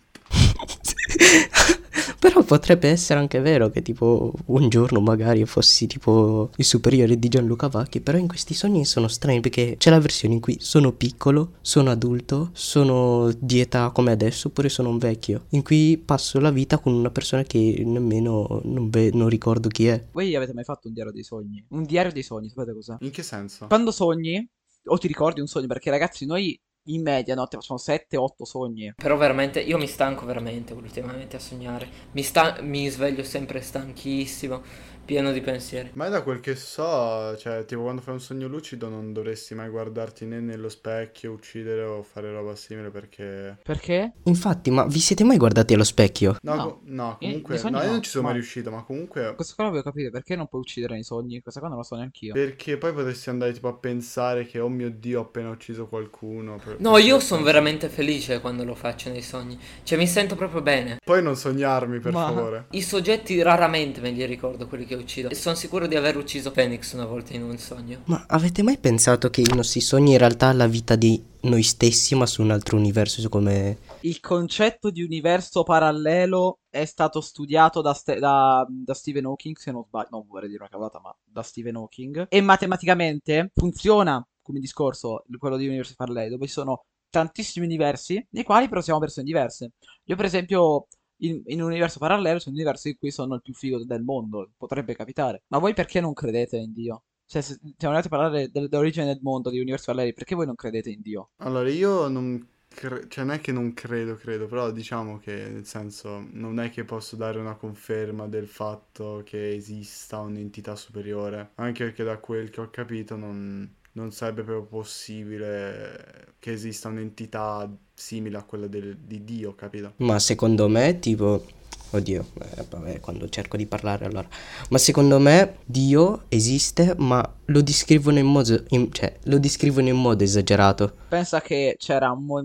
Però 2.19 2.43
potrebbe 2.43 2.89
essere 2.89 3.19
anche 3.19 3.39
vero 3.39 3.69
che 3.69 3.81
tipo 3.81 4.33
un 4.45 4.69
giorno 4.69 4.99
magari 4.99 5.45
fossi 5.45 5.87
tipo 5.87 6.49
il 6.55 6.65
superiore 6.65 7.17
di 7.17 7.27
Gianluca 7.27 7.67
Vacchi, 7.67 8.01
però 8.01 8.17
in 8.17 8.27
questi 8.27 8.53
sogni 8.53 8.85
sono 8.85 9.07
strani 9.07 9.39
perché 9.41 9.75
c'è 9.77 9.89
la 9.89 9.99
versione 9.99 10.33
in 10.35 10.39
cui 10.39 10.57
sono 10.59 10.91
piccolo, 10.91 11.53
sono 11.61 11.91
adulto, 11.91 12.49
sono 12.53 13.31
di 13.37 13.59
età 13.59 13.91
come 13.91 14.11
adesso 14.11 14.47
oppure 14.47 14.69
sono 14.69 14.89
un 14.89 14.97
vecchio, 14.97 15.45
in 15.49 15.63
cui 15.63 16.01
passo 16.03 16.39
la 16.39 16.51
vita 16.51 16.79
con 16.79 16.93
una 16.93 17.11
persona 17.11 17.43
che 17.43 17.83
nemmeno 17.85 18.61
non, 18.63 18.89
ve- 18.89 19.11
non 19.13 19.29
ricordo 19.29 19.69
chi 19.69 19.87
è. 19.87 20.07
Voi 20.11 20.35
avete 20.35 20.53
mai 20.53 20.63
fatto 20.63 20.87
un 20.87 20.93
diario 20.93 21.11
dei 21.11 21.23
sogni? 21.23 21.63
Un 21.69 21.83
diario 21.83 22.11
dei 22.11 22.23
sogni, 22.23 22.49
sapete 22.49 22.73
cos'è? 22.73 22.95
In 22.99 23.11
che 23.11 23.23
senso? 23.23 23.67
Quando 23.67 23.91
sogni, 23.91 24.47
o 24.85 24.97
ti 24.97 25.07
ricordi 25.07 25.39
un 25.39 25.47
sogno, 25.47 25.67
perché 25.67 25.89
ragazzi 25.89 26.25
noi 26.25 26.59
in 26.85 27.01
media 27.01 27.35
notte 27.35 27.57
facciamo 27.57 27.79
7-8 27.79 28.43
sogni. 28.43 28.93
Però 28.95 29.15
veramente, 29.17 29.59
io 29.59 29.77
mi 29.77 29.87
stanco 29.87 30.25
veramente 30.25 30.73
ultimamente 30.73 31.35
a 31.35 31.39
sognare. 31.39 31.87
Mi, 32.11 32.23
sta- 32.23 32.57
mi 32.61 32.89
sveglio 32.89 33.23
sempre 33.23 33.61
stanchissimo, 33.61 34.61
pieno 35.05 35.31
di 35.31 35.41
pensieri. 35.41 35.91
Ma 35.93 36.05
è 36.07 36.09
da 36.09 36.21
quel 36.23 36.39
che 36.39 36.55
so, 36.55 37.35
cioè, 37.37 37.65
tipo 37.65 37.81
quando 37.81 38.01
fai 38.01 38.13
un 38.13 38.19
sogno 38.21 38.47
lucido 38.47 38.87
non 38.89 39.11
dovresti 39.13 39.53
mai 39.55 39.69
guardarti 39.69 40.25
né 40.25 40.39
nello 40.39 40.69
specchio, 40.69 41.31
uccidere 41.31 41.83
o 41.83 42.03
fare 42.03 42.31
roba 42.31 42.55
simile 42.55 42.89
perché... 42.89 43.57
Perché? 43.63 44.13
Infatti, 44.23 44.71
ma 44.71 44.85
vi 44.85 44.99
siete 44.99 45.23
mai 45.23 45.37
guardati 45.37 45.73
allo 45.73 45.83
specchio? 45.83 46.37
No, 46.41 46.55
No. 46.55 46.63
co- 46.63 46.79
no, 46.85 47.17
comunque... 47.19 47.55
no, 47.63 47.79
io 47.79 47.85
no, 47.85 47.91
non 47.91 48.01
ci 48.01 48.09
sono 48.09 48.23
mai 48.23 48.33
mai. 48.33 48.41
riuscito, 48.41 48.71
ma 48.71 48.83
comunque... 48.83 49.33
Questo 49.35 49.53
qua 49.55 49.65
lo 49.65 49.69
voglio 49.71 49.83
capire, 49.83 50.09
perché 50.09 50.35
non 50.35 50.47
puoi 50.47 50.61
uccidere 50.61 50.93
nei 50.93 51.03
sogni? 51.03 51.41
Questa 51.41 51.59
qua 51.59 51.69
non 51.69 51.77
lo 51.77 51.83
so 51.83 51.95
neanche 51.95 52.25
io. 52.25 52.33
Perché 52.33 52.77
poi 52.77 52.93
potresti 52.93 53.29
andare 53.29 53.51
tipo 53.53 53.67
a 53.67 53.73
pensare 53.75 54.45
che, 54.45 54.59
oh 54.59 54.69
mio 54.69 54.89
Dio, 54.89 55.19
ho 55.19 55.23
appena 55.23 55.49
ucciso 55.49 55.87
qualcuno. 55.87 56.59
per- 56.63 56.79
No, 56.79 56.97
io 56.97 57.19
sono 57.19 57.43
veramente 57.43 57.89
felice 57.89 58.39
quando 58.39 58.63
lo 58.63 58.75
faccio 58.75 59.09
nei 59.09 59.21
sogni. 59.21 59.59
Cioè, 59.83 59.97
mi 59.97 60.07
sento 60.07 60.35
proprio 60.35 60.61
bene. 60.61 60.97
Poi 61.03 61.21
non 61.21 61.35
sognarmi, 61.35 61.99
per 61.99 62.11
Ma- 62.13 62.25
favore. 62.27 62.65
I 62.71 62.81
soggetti 62.81 63.41
raramente 63.41 63.99
me 64.01 64.11
li 64.11 64.25
ricordo 64.25 64.67
quelli 64.67 64.85
che 64.85 64.92
uccido. 64.95 65.29
E 65.29 65.35
sono 65.35 65.55
sicuro 65.55 65.87
di 65.87 65.95
aver 65.95 66.17
ucciso 66.17 66.51
Phoenix 66.51 66.93
una 66.93 67.05
volta 67.05 67.33
in 67.33 67.43
un 67.43 67.57
sogno. 67.57 68.01
Ma 68.05 68.23
avete 68.27 68.63
mai 68.63 68.77
pensato 68.77 69.29
che 69.29 69.41
i 69.41 69.53
nostri 69.53 69.81
sogni 69.81 70.11
in 70.13 70.17
realtà 70.17 70.51
la 70.53 70.67
vita 70.67 70.95
di 70.95 71.21
noi 71.41 71.63
stessi, 71.63 72.15
ma 72.15 72.25
su 72.25 72.41
un 72.41 72.51
altro 72.51 72.77
universo 72.77 73.27
come... 73.29 73.77
Il 74.01 74.19
concetto 74.19 74.89
di 74.89 75.01
universo 75.01 75.63
parallelo 75.63 76.59
è 76.69 76.85
stato 76.85 77.21
studiato 77.21 77.81
da, 77.81 77.93
Ste- 77.93 78.19
da- 78.19 78.65
da 78.67 78.93
Stephen 78.93 79.25
Hawking, 79.25 79.57
se 79.57 79.71
non 79.71 79.83
sbaglio, 79.83 80.07
non 80.11 80.25
vorrei 80.27 80.49
dire 80.49 80.61
una 80.61 80.69
cavolata, 80.69 80.99
ma 81.01 81.15
da 81.23 81.41
Stephen 81.41 81.75
Hawking. 81.75 82.27
E 82.29 82.41
matematicamente 82.41 83.51
funziona 83.53 84.25
come 84.41 84.59
discorso 84.59 85.23
quello 85.37 85.57
di 85.57 85.67
universi 85.67 85.95
paralleli, 85.95 86.29
dove 86.29 86.47
ci 86.47 86.53
sono 86.53 86.85
tantissimi 87.09 87.65
universi, 87.65 88.25
nei 88.31 88.43
quali 88.43 88.67
però 88.67 88.81
siamo 88.81 88.99
persone 88.99 89.25
diverse. 89.25 89.73
Io, 90.05 90.15
per 90.15 90.25
esempio, 90.25 90.87
in, 91.27 91.41
in 91.45 91.61
un 91.61 91.67
universo 91.67 91.99
parallelo 91.99 92.37
c'è 92.39 92.49
un 92.49 92.55
universo 92.55 92.87
in 92.87 92.97
cui 92.97 93.11
sono 93.11 93.35
il 93.35 93.41
più 93.41 93.53
figo 93.53 93.83
del 93.83 94.03
mondo, 94.03 94.51
potrebbe 94.57 94.95
capitare. 94.95 95.43
Ma 95.47 95.57
voi 95.59 95.73
perché 95.73 95.99
non 96.01 96.13
credete 96.13 96.57
in 96.57 96.73
Dio? 96.73 97.03
Cioè, 97.25 97.41
se 97.41 97.53
stiamo 97.55 97.95
andati 97.95 98.07
a 98.07 98.09
parlare 98.17 98.49
del- 98.51 98.69
dell'origine 98.69 99.05
del 99.05 99.19
mondo, 99.21 99.49
di 99.49 99.59
universi 99.59 99.85
paralleli, 99.85 100.13
perché 100.13 100.35
voi 100.35 100.45
non 100.45 100.55
credete 100.55 100.89
in 100.89 101.01
Dio? 101.01 101.29
Allora, 101.37 101.69
io 101.69 102.07
non... 102.07 102.47
cre- 102.67 103.07
Cioè, 103.07 103.23
non 103.25 103.35
è 103.35 103.39
che 103.41 103.51
non 103.51 103.73
credo, 103.73 104.15
credo, 104.15 104.47
però 104.47 104.71
diciamo 104.71 105.19
che, 105.19 105.47
nel 105.49 105.65
senso, 105.65 106.25
non 106.31 106.59
è 106.59 106.69
che 106.71 106.83
posso 106.85 107.15
dare 107.15 107.37
una 107.39 107.55
conferma 107.55 108.27
del 108.27 108.47
fatto 108.47 109.21
che 109.25 109.53
esista 109.55 110.19
un'entità 110.19 110.75
superiore, 110.75 111.51
anche 111.55 111.83
perché 111.85 112.03
da 112.03 112.17
quel 112.19 112.49
che 112.49 112.61
ho 112.61 112.69
capito 112.69 113.15
non, 113.15 113.69
non 113.93 114.11
sarebbe 114.11 114.43
proprio 114.43 114.65
possibile 114.65 116.35
che 116.39 116.51
esista 116.51 116.89
un'entità 116.89 117.69
simile 117.93 118.37
a 118.37 118.43
quella 118.43 118.67
del- 118.67 118.97
di 118.97 119.23
Dio, 119.23 119.55
capito? 119.55 119.93
Ma 119.97 120.19
secondo 120.19 120.67
me, 120.67 120.99
tipo, 120.99 121.43
oddio, 121.91 122.25
eh, 122.57 122.65
vabbè, 122.69 122.99
quando 122.99 123.29
cerco 123.29 123.57
di 123.57 123.65
parlare 123.65 124.05
allora. 124.05 124.27
Ma 124.69 124.77
secondo 124.77 125.19
me 125.19 125.57
Dio 125.65 126.23
esiste, 126.29 126.95
ma 126.97 127.23
lo 127.45 127.61
descrivono 127.61 128.17
in 128.19 128.25
modo, 128.25 128.63
in- 128.69 128.91
cioè, 128.91 129.17
lo 129.25 129.37
descrivono 129.39 129.87
in 129.89 129.95
modo 129.95 130.23
esagerato. 130.23 130.93
Pensa 131.07 131.41
che 131.41 131.75
c'era 131.77 132.11
un 132.11 132.25
mo- 132.25 132.39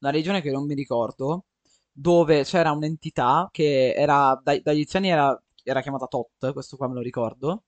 una 0.00 0.10
regione 0.10 0.40
che 0.40 0.50
non 0.50 0.64
mi 0.64 0.74
ricordo, 0.74 1.44
dove 1.92 2.42
c'era 2.44 2.72
un'entità 2.72 3.48
che 3.52 3.92
era, 3.94 4.40
dai- 4.42 4.62
dagli 4.62 4.78
egiziani 4.80 5.10
era, 5.10 5.40
era 5.62 5.80
chiamata 5.82 6.06
Tot, 6.06 6.52
questo 6.52 6.76
qua 6.76 6.88
me 6.88 6.94
lo 6.94 7.00
ricordo, 7.02 7.62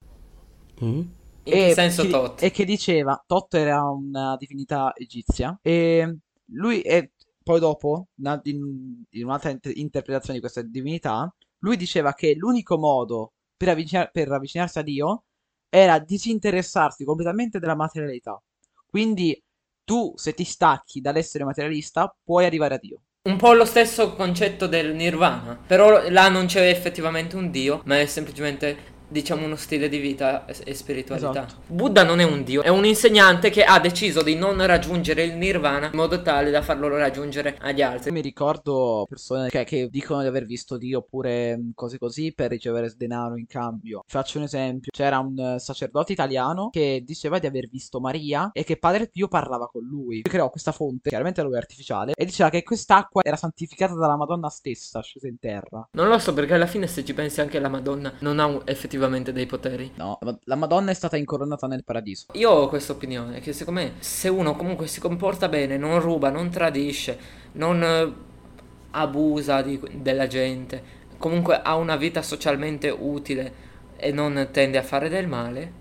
Mm? 0.81 1.03
In 1.45 1.53
che 1.53 1.75
senso 1.75 2.03
chi- 2.03 2.11
tot? 2.11 2.43
e 2.43 2.51
che 2.51 2.65
diceva, 2.65 3.23
Tot 3.27 3.55
era 3.55 3.83
una 3.83 4.37
divinità 4.37 4.93
egizia, 4.97 5.59
e 5.63 6.19
lui, 6.53 6.81
e 6.81 7.13
poi 7.43 7.61
dopo, 7.61 8.09
in, 8.45 9.03
in 9.11 9.25
un'altra 9.25 9.51
inter- 9.51 9.77
interpretazione 9.77 10.35
di 10.35 10.41
questa 10.41 10.63
divinità, 10.63 11.33
lui 11.59 11.77
diceva 11.77 12.15
che 12.15 12.35
l'unico 12.35 12.79
modo 12.79 13.33
per, 13.57 13.69
avvicinar- 13.69 14.11
per 14.11 14.31
avvicinarsi 14.33 14.79
a 14.79 14.83
Dio 14.83 15.25
era 15.69 15.99
disinteressarsi 15.99 17.05
completamente 17.05 17.59
della 17.59 17.75
materialità. 17.75 18.41
Quindi 18.87 19.43
tu, 19.85 20.13
se 20.17 20.33
ti 20.33 20.45
stacchi 20.45 21.01
dall'essere 21.01 21.45
materialista, 21.45 22.15
puoi 22.23 22.45
arrivare 22.47 22.75
a 22.75 22.79
Dio. 22.79 23.03
Un 23.29 23.37
po' 23.39 23.53
lo 23.55 23.65
stesso 23.65 24.15
concetto 24.15 24.67
del 24.67 24.95
nirvana. 24.95 25.59
Però 25.67 26.09
là 26.11 26.29
non 26.29 26.47
c'è 26.47 26.69
effettivamente 26.69 27.37
un 27.37 27.51
dio, 27.51 27.83
ma 27.87 27.99
è 27.99 28.07
semplicemente, 28.07 28.94
diciamo, 29.15 29.47
uno 29.47 29.55
stile 29.55 29.89
di 29.89 29.99
vita 29.99 30.45
e 30.47 30.75
spiritualità. 30.75 31.47
Esatto. 31.47 31.55
Buddha 31.69 32.03
non 32.03 32.19
è 32.19 32.25
un 32.25 32.43
dio, 32.43 32.63
è 32.63 32.69
un 32.69 32.85
insegnante 32.85 33.51
che 33.51 33.63
ha 33.63 33.79
deciso 33.79 34.23
di 34.23 34.35
non 34.35 34.65
raggiungere 34.67 35.23
il 35.23 35.37
nirvana 35.37 35.87
in 35.87 35.93
modo 35.95 36.21
tale 36.21 36.51
da 36.51 36.63
farlo 36.63 36.89
raggiungere 36.89 37.57
agli 37.61 37.81
altri. 37.81 38.11
Mi 38.11 38.21
ricordo 38.21 39.07
persone 39.09 39.49
che, 39.51 39.63
che 39.63 39.89
dicono 39.89 40.23
di 40.23 40.27
aver 40.27 40.45
visto 40.45 40.77
Dio 40.77 40.99
oppure 40.99 41.57
mh, 41.57 41.71
cose 41.75 41.99
così 41.99 42.33
per 42.35 42.51
ricevere 42.51 42.93
denaro 42.97 43.37
in 43.37 43.47
cambio. 43.47 44.03
Faccio 44.07 44.39
un 44.39 44.45
esempio: 44.45 44.91
c'era 44.93 45.19
un 45.19 45.39
eh, 45.39 45.59
sacerdote 45.61 46.13
italiano 46.13 46.71
che 46.71 47.03
diceva 47.07 47.39
di 47.39 47.47
aver 47.47 47.69
visto 47.69 48.01
Maria 48.01 48.51
e 48.53 48.65
che 48.65 48.77
Padre 48.77 49.09
Pio 49.09 49.29
parlava 49.29 49.69
con 49.69 49.85
lui. 49.85 50.23
Creò 50.23 50.51
questa 50.51 50.73
fonte, 50.73 51.09
chiaramente 51.09 51.43
lui 51.43 51.55
è 51.55 51.59
artificiale, 51.59 52.13
e 52.17 52.25
diceva 52.25 52.51
che 52.51 52.65
quest'acqua 52.65 53.23
era 53.23 53.37
santificata 53.37 53.95
dalla 53.95 54.17
Madonna 54.17 54.49
stessa 54.49 55.01
scesa 55.03 55.29
in 55.29 55.39
terra. 55.39 55.89
Non 55.93 56.09
lo 56.09 56.19
so 56.19 56.33
perché 56.33 56.55
alla 56.55 56.67
fine 56.67 56.87
se 56.89 57.05
ci 57.05 57.15
pensi 57.15 57.41
anche 57.41 57.61
la 57.61 57.69
Madonna 57.69 58.13
non 58.21 58.41
ha 58.41 58.47
un- 58.47 58.63
effettivamente 59.05 59.33
dei 59.33 59.47
poteri. 59.47 59.91
No, 59.97 60.19
la- 60.45 60.57
Madonna 60.57 60.91
è 60.91 60.95
stata 60.95 61.17
incoronata 61.17 61.67
nel 61.67 61.85
paradiso. 61.85 62.27
Io 62.33 62.51
ho 62.51 62.69
questa 62.69 62.93
opinione 62.93 63.41
che 63.41 63.53
secondo 63.53 63.81
me 63.81 63.93
se 63.99 64.29
uno 64.29 64.57
comunque 64.57 64.87
si 64.87 65.01
comporta 65.01 65.49
bene, 65.49 65.77
non 65.77 66.01
ruba, 66.01 66.31
non 66.31 66.51
tradisce, 66.51 67.19
non 67.53 67.83
eh, 67.83 68.13
abusa 68.91 69.63
di- 69.63 69.81
della 69.95 70.27
gente, 70.27 70.83
comunque 71.19 71.61
ha 71.63 71.77
una 71.77 71.97
vita 71.97 72.23
socialmente 72.23 72.89
utile 72.91 73.73
e 73.97 74.11
non 74.13 74.49
tende 74.51 74.79
a 74.79 74.83
fare 74.83 75.09
del 75.09 75.29
male, 75.29 75.73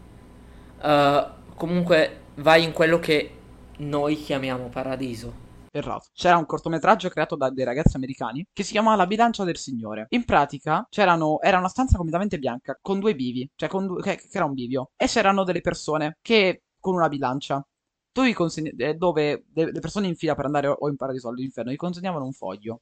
eh, 0.82 1.28
comunque 1.56 2.20
vai 2.36 2.64
in 2.64 2.72
quello 2.74 3.00
che 3.00 3.32
noi 3.78 4.16
chiamiamo 4.16 4.70
paradiso. 4.70 5.43
Errato. 5.76 6.10
C'era 6.14 6.38
un 6.38 6.46
cortometraggio 6.46 7.10
creato 7.10 7.36
da 7.36 7.50
dei 7.50 7.66
ragazzi 7.66 7.96
americani 7.96 8.46
che 8.54 8.62
si 8.62 8.74
chiamava 8.74 8.96
La 8.96 9.08
bilancia 9.08 9.44
del 9.44 9.58
Signore. 9.58 10.06
In 10.10 10.24
pratica 10.24 10.86
era 10.92 11.58
una 11.58 11.68
stanza 11.68 11.96
completamente 11.98 12.38
bianca 12.38 12.78
con 12.80 13.00
due 13.00 13.16
bivi, 13.16 13.50
cioè 13.56 13.70
due, 13.70 14.00
che, 14.04 14.18
che 14.18 14.30
era 14.32 14.46
un 14.46 14.54
bivio. 14.54 14.92
E 14.96 15.08
c'erano 15.08 15.44
delle 15.44 15.62
persone 15.62 16.18
che 16.22 16.66
con 16.80 16.94
una 16.94 17.10
bilancia 17.10 17.66
eh, 18.16 18.94
dove 18.94 19.46
le, 19.52 19.72
le 19.72 19.80
persone 19.80 20.06
in 20.06 20.16
fila 20.16 20.36
per 20.36 20.46
andare 20.46 20.68
o 20.68 20.88
in 20.90 20.96
paradiso 20.96 21.28
o 21.28 21.32
all'inferno 21.32 21.72
gli 21.72 21.76
consegnavano 21.76 22.26
un 22.26 22.34
foglio. 22.34 22.82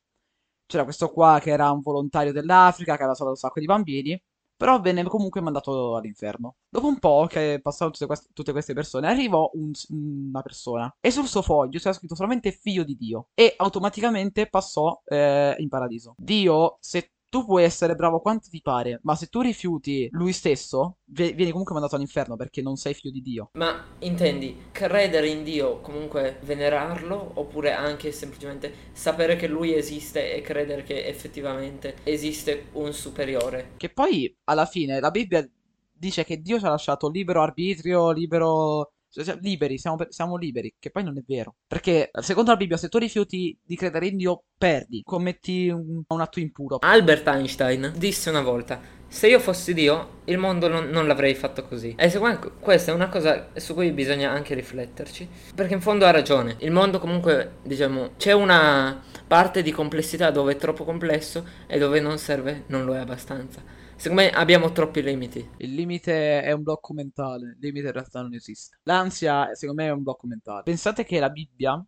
C'era 0.65 0.83
questo 0.83 1.10
qua 1.12 1.39
che 1.41 1.51
era 1.51 1.71
un 1.71 1.79
volontario 1.79 2.33
dell'Africa 2.33 2.95
che 2.95 3.03
aveva 3.03 3.15
salvato 3.15 3.38
un 3.38 3.41
sacco 3.41 3.62
di 3.62 3.65
bambini. 3.67 4.21
Però 4.62 4.80
venne 4.80 5.01
comunque 5.06 5.41
mandato 5.41 5.96
all'inferno. 5.96 6.58
Dopo 6.70 6.86
un 6.86 7.00
po' 7.00 7.25
che 7.27 7.60
passavano 7.63 7.94
tutte 7.94 8.06
queste, 8.06 8.27
tutte 8.32 8.51
queste 8.51 8.74
persone, 8.75 9.08
arrivò 9.08 9.50
un- 9.56 9.72
una 9.89 10.41
persona. 10.44 10.96
E 11.00 11.10
sul 11.10 11.25
suo 11.25 11.41
foglio 11.41 11.80
c'era 11.80 11.94
scritto 11.94 12.13
solamente 12.13 12.51
figlio 12.51 12.84
di 12.84 12.96
Dio. 12.96 13.30
E 13.34 13.56
automaticamente 13.58 14.46
passò 14.48 15.01
eh, 15.06 15.56
in 15.58 15.68
paradiso. 15.68 16.13
Dio, 16.15 16.77
se 16.80 17.12
tu 17.31 17.45
puoi 17.45 17.63
essere 17.63 17.95
bravo 17.95 18.19
quanto 18.19 18.50
ti 18.50 18.61
pare, 18.61 19.00
ma 19.03 19.15
se 19.15 19.27
tu 19.27 19.39
rifiuti 19.39 20.09
lui 20.11 20.33
stesso, 20.33 20.97
vieni 21.05 21.51
comunque 21.51 21.73
mandato 21.73 21.95
all'inferno 21.95 22.35
perché 22.35 22.61
non 22.61 22.75
sei 22.75 22.93
figlio 22.93 23.13
di 23.13 23.21
Dio. 23.21 23.51
Ma 23.53 23.85
intendi 24.00 24.63
credere 24.73 25.29
in 25.29 25.45
Dio, 25.45 25.79
comunque 25.79 26.39
venerarlo, 26.43 27.31
oppure 27.35 27.71
anche 27.71 28.11
semplicemente 28.11 28.89
sapere 28.91 29.38
che 29.38 29.47
lui 29.47 29.73
esiste 29.73 30.35
e 30.35 30.41
credere 30.41 30.83
che 30.83 31.05
effettivamente 31.05 31.95
esiste 32.03 32.65
un 32.73 32.91
superiore? 32.91 33.71
Che 33.77 33.88
poi, 33.88 34.38
alla 34.43 34.65
fine, 34.65 35.00
la 35.00 35.09
Bibbia 35.09 35.50
dice 35.89 36.25
che 36.25 36.41
Dio 36.41 36.59
ci 36.59 36.65
ha 36.65 36.69
lasciato 36.69 37.09
libero 37.09 37.41
arbitrio, 37.41 38.11
libero... 38.11 38.91
cioè, 39.12 39.38
liberi, 39.41 39.77
siamo, 39.77 39.98
siamo 40.10 40.38
liberi, 40.38 40.74
che 40.80 40.89
poi 40.89 41.03
non 41.03 41.18
è 41.18 41.24
vero. 41.25 41.56
Perché, 41.68 42.10
secondo 42.22 42.51
la 42.51 42.58
Bibbia, 42.58 42.77
se 42.77 42.88
tu 42.88 42.98
rifiuti 42.98 43.58
di 43.62 43.75
credere 43.75 44.08
in 44.08 44.18
Dio, 44.18 44.44
perdi, 44.58 45.01
commetti 45.03 45.68
un, 45.70 46.01
un 46.08 46.22
atto 46.22 46.39
impuro. 46.39 46.77
Albert 46.80 47.27
Einstein 47.27 47.94
disse 47.98 48.30
una 48.30 48.41
volta: 48.41 48.80
Se 49.08 49.27
io 49.27 49.39
fossi 49.39 49.74
Dio, 49.74 50.22
il 50.25 50.38
mondo 50.38 50.68
non, 50.68 50.89
non 50.89 51.08
l'avrei 51.08 51.36
fatto 51.36 51.65
così. 51.65 51.94
E 51.98 52.10
secondo 52.10 52.39
me 52.39 52.51
questa 52.60 52.91
è 52.91 52.96
una 52.96 53.10
cosa 53.10 53.50
su 53.56 53.74
cui 53.74 53.91
bisogna 53.91 54.32
anche 54.32 54.56
rifletterci. 54.56 55.27
Perché 55.53 55.74
in 55.74 55.82
fondo 55.82 56.06
ha 56.06 56.12
ragione. 56.12 56.56
Il 56.60 56.72
mondo, 56.72 57.00
comunque, 57.00 57.58
diciamo, 57.63 58.12
c'è 58.18 58.32
una 58.32 59.03
parte 59.27 59.62
di 59.62 59.72
complessità 59.72 60.32
dove 60.32 60.53
è 60.53 60.56
troppo 60.56 60.84
complesso 60.86 61.46
e 61.68 61.77
dove 61.77 62.00
non 62.00 62.18
serve, 62.18 62.63
non 62.68 62.86
lo 62.86 62.96
è 62.96 63.00
abbastanza. 63.00 63.80
Secondo 64.01 64.24
me 64.24 64.31
abbiamo 64.31 64.72
troppi 64.72 65.03
limiti. 65.03 65.48
Il 65.58 65.75
limite 65.75 66.41
è 66.41 66.51
un 66.53 66.63
blocco 66.63 66.91
mentale, 66.91 67.51
il 67.51 67.58
limite 67.60 67.86
in 67.86 67.93
realtà 67.93 68.24
non 68.24 68.34
esiste. 68.34 68.79
L'ansia, 68.81 69.53
secondo 69.53 69.84
me, 69.84 69.89
è 69.89 69.91
un 69.91 70.01
blocco 70.01 70.25
mentale. 70.25 70.63
Pensate 70.63 71.03
che 71.03 71.20
la 71.20 71.29
Bibbia, 71.29 71.86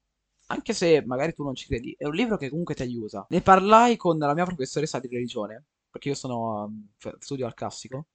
anche 0.48 0.74
se 0.74 1.04
magari 1.04 1.34
tu 1.34 1.44
non 1.44 1.56
ci 1.56 1.66
credi, 1.66 1.96
è 1.98 2.06
un 2.06 2.14
libro 2.14 2.38
che 2.38 2.50
comunque 2.50 2.76
ti 2.76 2.84
aiuta. 2.84 3.26
Ne 3.30 3.42
parlai 3.42 3.98
con 3.98 4.20
la 4.20 4.36
mia 4.36 4.46
professoressa 4.46 5.00
di 5.00 5.08
religione, 5.08 5.64
perché 5.90 6.10
io 6.10 6.14
sono 6.14 6.72
f- 6.98 7.16
studio 7.18 7.48
al 7.48 7.56
classico, 7.56 8.06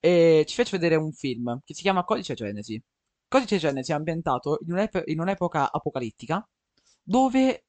e 0.00 0.44
ci 0.48 0.54
fece 0.56 0.76
vedere 0.76 0.96
un 0.96 1.12
film 1.12 1.60
che 1.64 1.72
si 1.74 1.82
chiama 1.82 2.02
Codice 2.02 2.34
Genesi. 2.34 2.82
Codice 3.28 3.58
Genesi 3.58 3.92
è 3.92 3.94
ambientato 3.94 4.58
in 4.66 4.72
un'ep- 4.72 5.04
in 5.06 5.20
un'epoca 5.20 5.70
apocalittica 5.70 6.44
dove 7.00 7.64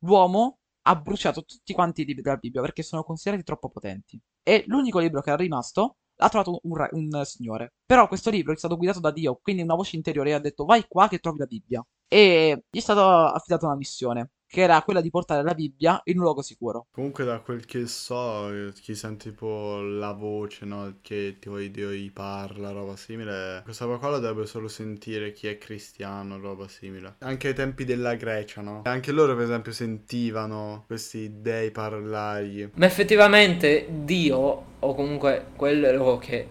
l'uomo 0.00 0.58
ha 0.82 0.94
bruciato 0.96 1.42
tutti 1.44 1.72
quanti 1.72 2.02
i 2.02 2.04
libri 2.04 2.22
della 2.22 2.36
Bibbia 2.36 2.60
perché 2.60 2.82
sono 2.82 3.02
considerati 3.02 3.44
troppo 3.44 3.70
potenti. 3.70 4.20
E 4.42 4.64
l'unico 4.66 4.98
libro 4.98 5.20
che 5.20 5.30
era 5.30 5.38
rimasto 5.38 5.96
l'ha 6.16 6.28
trovato 6.28 6.60
un, 6.62 6.76
re- 6.76 6.90
un 6.92 7.24
signore. 7.24 7.74
Però 7.84 8.06
questo 8.08 8.30
libro 8.30 8.52
è 8.52 8.56
stato 8.56 8.76
guidato 8.76 9.00
da 9.00 9.10
Dio, 9.10 9.38
quindi 9.42 9.62
una 9.62 9.74
voce 9.74 9.96
interiore 9.96 10.34
ha 10.34 10.38
detto 10.38 10.64
vai 10.64 10.84
qua 10.86 11.08
che 11.08 11.18
trovi 11.18 11.38
la 11.38 11.46
Bibbia. 11.46 11.86
E 12.12 12.64
gli 12.68 12.78
è 12.78 12.80
stata 12.80 13.32
affidata 13.32 13.66
una 13.66 13.76
missione, 13.76 14.30
che 14.48 14.62
era 14.62 14.82
quella 14.82 15.00
di 15.00 15.10
portare 15.10 15.44
la 15.44 15.54
Bibbia 15.54 16.00
in 16.06 16.16
un 16.16 16.24
luogo 16.24 16.42
sicuro. 16.42 16.88
Comunque 16.90 17.24
da 17.24 17.38
quel 17.38 17.64
che 17.64 17.86
so, 17.86 18.52
eh, 18.52 18.72
chi 18.72 18.96
sente 18.96 19.30
tipo 19.30 19.80
la 19.80 20.10
voce, 20.10 20.64
no? 20.64 20.96
Che 21.02 21.36
tipo 21.38 21.56
Dio 21.58 21.92
gli 21.92 22.10
parla, 22.10 22.72
roba 22.72 22.96
simile. 22.96 23.60
Questa 23.62 23.84
roba 23.84 23.98
qua 23.98 24.08
la 24.08 24.18
dovrebbe 24.18 24.48
solo 24.48 24.66
sentire 24.66 25.30
chi 25.32 25.46
è 25.46 25.56
cristiano, 25.56 26.40
roba 26.40 26.66
simile. 26.66 27.14
Anche 27.20 27.46
ai 27.46 27.54
tempi 27.54 27.84
della 27.84 28.16
Grecia, 28.16 28.60
no? 28.60 28.80
Anche 28.86 29.12
loro 29.12 29.36
per 29.36 29.44
esempio 29.44 29.70
sentivano 29.70 30.82
questi 30.88 31.40
dei 31.40 31.70
parlare. 31.70 32.72
Ma 32.74 32.86
effettivamente 32.86 33.86
Dio, 33.88 34.64
o 34.80 34.94
comunque 34.96 35.46
quello 35.54 36.18
che, 36.18 36.48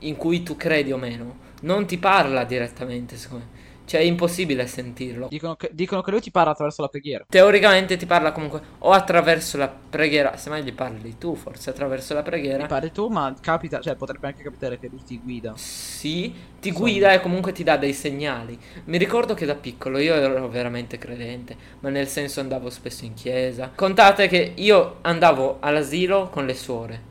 in 0.00 0.16
cui 0.16 0.42
tu 0.42 0.56
credi 0.56 0.90
o 0.90 0.96
meno, 0.96 1.38
non 1.60 1.86
ti 1.86 1.98
parla 1.98 2.42
direttamente, 2.42 3.16
secondo 3.16 3.44
me. 3.44 3.66
Cioè 3.88 4.00
è 4.00 4.04
impossibile 4.04 4.66
sentirlo. 4.66 5.28
Dicono 5.28 5.56
che, 5.56 5.70
dicono 5.72 6.02
che 6.02 6.10
lui 6.10 6.20
ti 6.20 6.30
parla 6.30 6.50
attraverso 6.52 6.82
la 6.82 6.88
preghiera. 6.88 7.24
Teoricamente 7.26 7.96
ti 7.96 8.04
parla 8.04 8.32
comunque 8.32 8.60
o 8.80 8.90
attraverso 8.92 9.56
la 9.56 9.68
preghiera, 9.68 10.36
semmai 10.36 10.62
gli 10.62 10.74
parli 10.74 11.16
tu, 11.16 11.34
forse 11.34 11.70
attraverso 11.70 12.12
la 12.12 12.22
Ti 12.22 12.30
preghiera. 12.30 12.66
parli 12.66 12.92
tu, 12.92 13.08
ma 13.08 13.34
capita, 13.40 13.80
cioè 13.80 13.96
potrebbe 13.96 14.26
anche 14.26 14.42
capitare 14.42 14.78
che 14.78 14.88
lui 14.88 15.02
ti 15.02 15.18
guida. 15.18 15.56
Sì, 15.56 16.32
ti 16.60 16.70
guida 16.72 17.12
e 17.12 17.20
comunque 17.20 17.52
ti 17.52 17.64
dà 17.64 17.76
dei 17.76 17.92
segnali. 17.92 18.58
Mi 18.84 18.96
ricordo 18.98 19.34
che 19.34 19.46
da 19.46 19.54
piccolo 19.56 19.98
io 19.98 20.14
ero 20.14 20.48
veramente 20.48 20.98
credente, 20.98 21.56
ma 21.80 21.88
nel 21.88 22.06
senso 22.08 22.40
andavo 22.40 22.70
spesso 22.70 23.04
in 23.04 23.14
chiesa. 23.14 23.70
Contate 23.74 24.28
che 24.28 24.52
io 24.56 24.98
andavo 25.02 25.56
all'asilo 25.60 26.28
con 26.28 26.46
le 26.46 26.54
suore. 26.54 27.02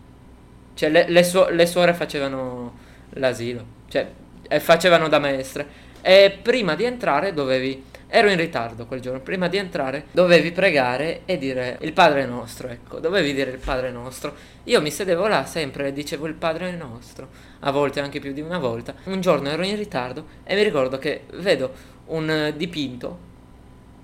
Cioè 0.76 0.90
le, 0.90 1.10
le 1.10 1.24
suo- 1.24 1.50
le 1.50 1.66
suore 1.66 1.94
facevano 1.94 2.78
l'asilo, 3.12 3.66
cioè 3.90 4.08
e 4.50 4.60
facevano 4.60 5.08
da 5.10 5.20
maestre. 5.20 5.86
E 6.10 6.40
prima 6.42 6.76
di 6.76 6.86
entrare 6.86 7.34
dovevi... 7.34 7.84
Ero 8.08 8.30
in 8.30 8.38
ritardo 8.38 8.86
quel 8.86 9.02
giorno, 9.02 9.20
prima 9.20 9.50
di 9.50 9.58
entrare 9.58 10.06
dovevi 10.12 10.54
pregare 10.54 11.24
e 11.26 11.38
dire 11.38 11.78
il 11.82 11.92
Padre 11.92 12.26
nostro, 12.26 12.70
ecco, 12.70 13.00
dovevi 13.00 13.34
dire 13.34 13.52
il 13.52 13.58
Padre 13.58 13.92
nostro. 13.92 14.34
Io 14.64 14.82
mi 14.82 14.90
sedevo 14.90 15.28
là 15.28 15.46
sempre 15.46 15.88
e 15.88 15.92
dicevo 15.92 16.26
il 16.28 16.36
Padre 16.36 16.72
nostro, 16.78 17.28
a 17.60 17.72
volte 17.72 18.00
anche 18.00 18.22
più 18.22 18.32
di 18.32 18.40
una 18.40 18.58
volta. 18.58 18.96
Un 19.04 19.20
giorno 19.20 19.50
ero 19.50 19.66
in 19.66 19.76
ritardo 19.76 20.26
e 20.46 20.56
mi 20.56 20.64
ricordo 20.64 20.98
che 20.98 21.24
vedo 21.34 21.74
un 22.06 22.54
dipinto, 22.56 23.18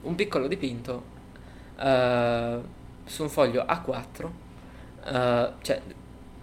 un 0.01 0.15
piccolo 0.15 0.49
dipinto, 0.49 1.03
eh, 1.79 2.57
su 3.05 3.21
un 3.21 3.29
foglio 3.29 3.63
A4, 3.63 4.29
eh, 5.05 5.49
cioè 5.61 5.81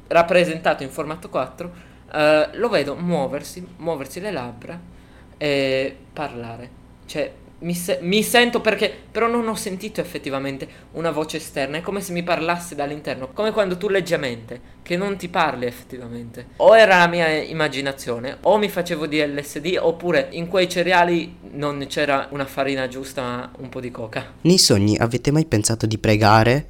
rappresentato 0.08 0.82
in 0.84 0.88
formato 0.88 1.28
4, 1.28 1.72
eh, 2.14 2.48
lo 2.52 2.68
vedo 2.70 2.94
muoversi, 2.94 3.74
muoversi 3.76 4.20
le 4.20 4.30
labbra 4.30 4.98
e 5.42 5.96
parlare. 6.12 6.68
Cioè, 7.06 7.32
mi, 7.60 7.74
se- 7.74 7.98
mi 8.02 8.22
sento 8.22 8.60
perché, 8.60 8.92
però 9.10 9.26
non 9.26 9.48
ho 9.48 9.54
sentito 9.54 10.02
effettivamente 10.02 10.68
una 10.92 11.10
voce 11.10 11.38
esterna, 11.38 11.78
è 11.78 11.80
come 11.80 12.02
se 12.02 12.12
mi 12.12 12.22
parlasse 12.22 12.74
dall'interno, 12.74 13.28
come 13.32 13.50
quando 13.50 13.78
tu 13.78 13.88
leggi 13.88 14.12
a 14.12 14.18
mente, 14.18 14.60
che 14.82 14.98
non 14.98 15.16
ti 15.16 15.28
parli 15.28 15.64
effettivamente. 15.64 16.48
O 16.56 16.76
era 16.76 16.98
la 16.98 17.06
mia 17.06 17.26
immaginazione, 17.28 18.36
o 18.42 18.58
mi 18.58 18.68
facevo 18.68 19.06
di 19.06 19.18
LSD, 19.24 19.78
oppure 19.80 20.28
in 20.32 20.46
quei 20.46 20.68
cereali 20.68 21.36
non 21.52 21.86
c'era 21.88 22.28
una 22.32 22.44
farina 22.44 22.86
giusta, 22.86 23.22
ma 23.22 23.50
un 23.60 23.70
po' 23.70 23.80
di 23.80 23.90
coca. 23.90 24.34
Nei 24.42 24.58
sogni 24.58 24.96
avete 24.98 25.30
mai 25.30 25.46
pensato 25.46 25.86
di 25.86 25.96
pregare? 25.96 26.66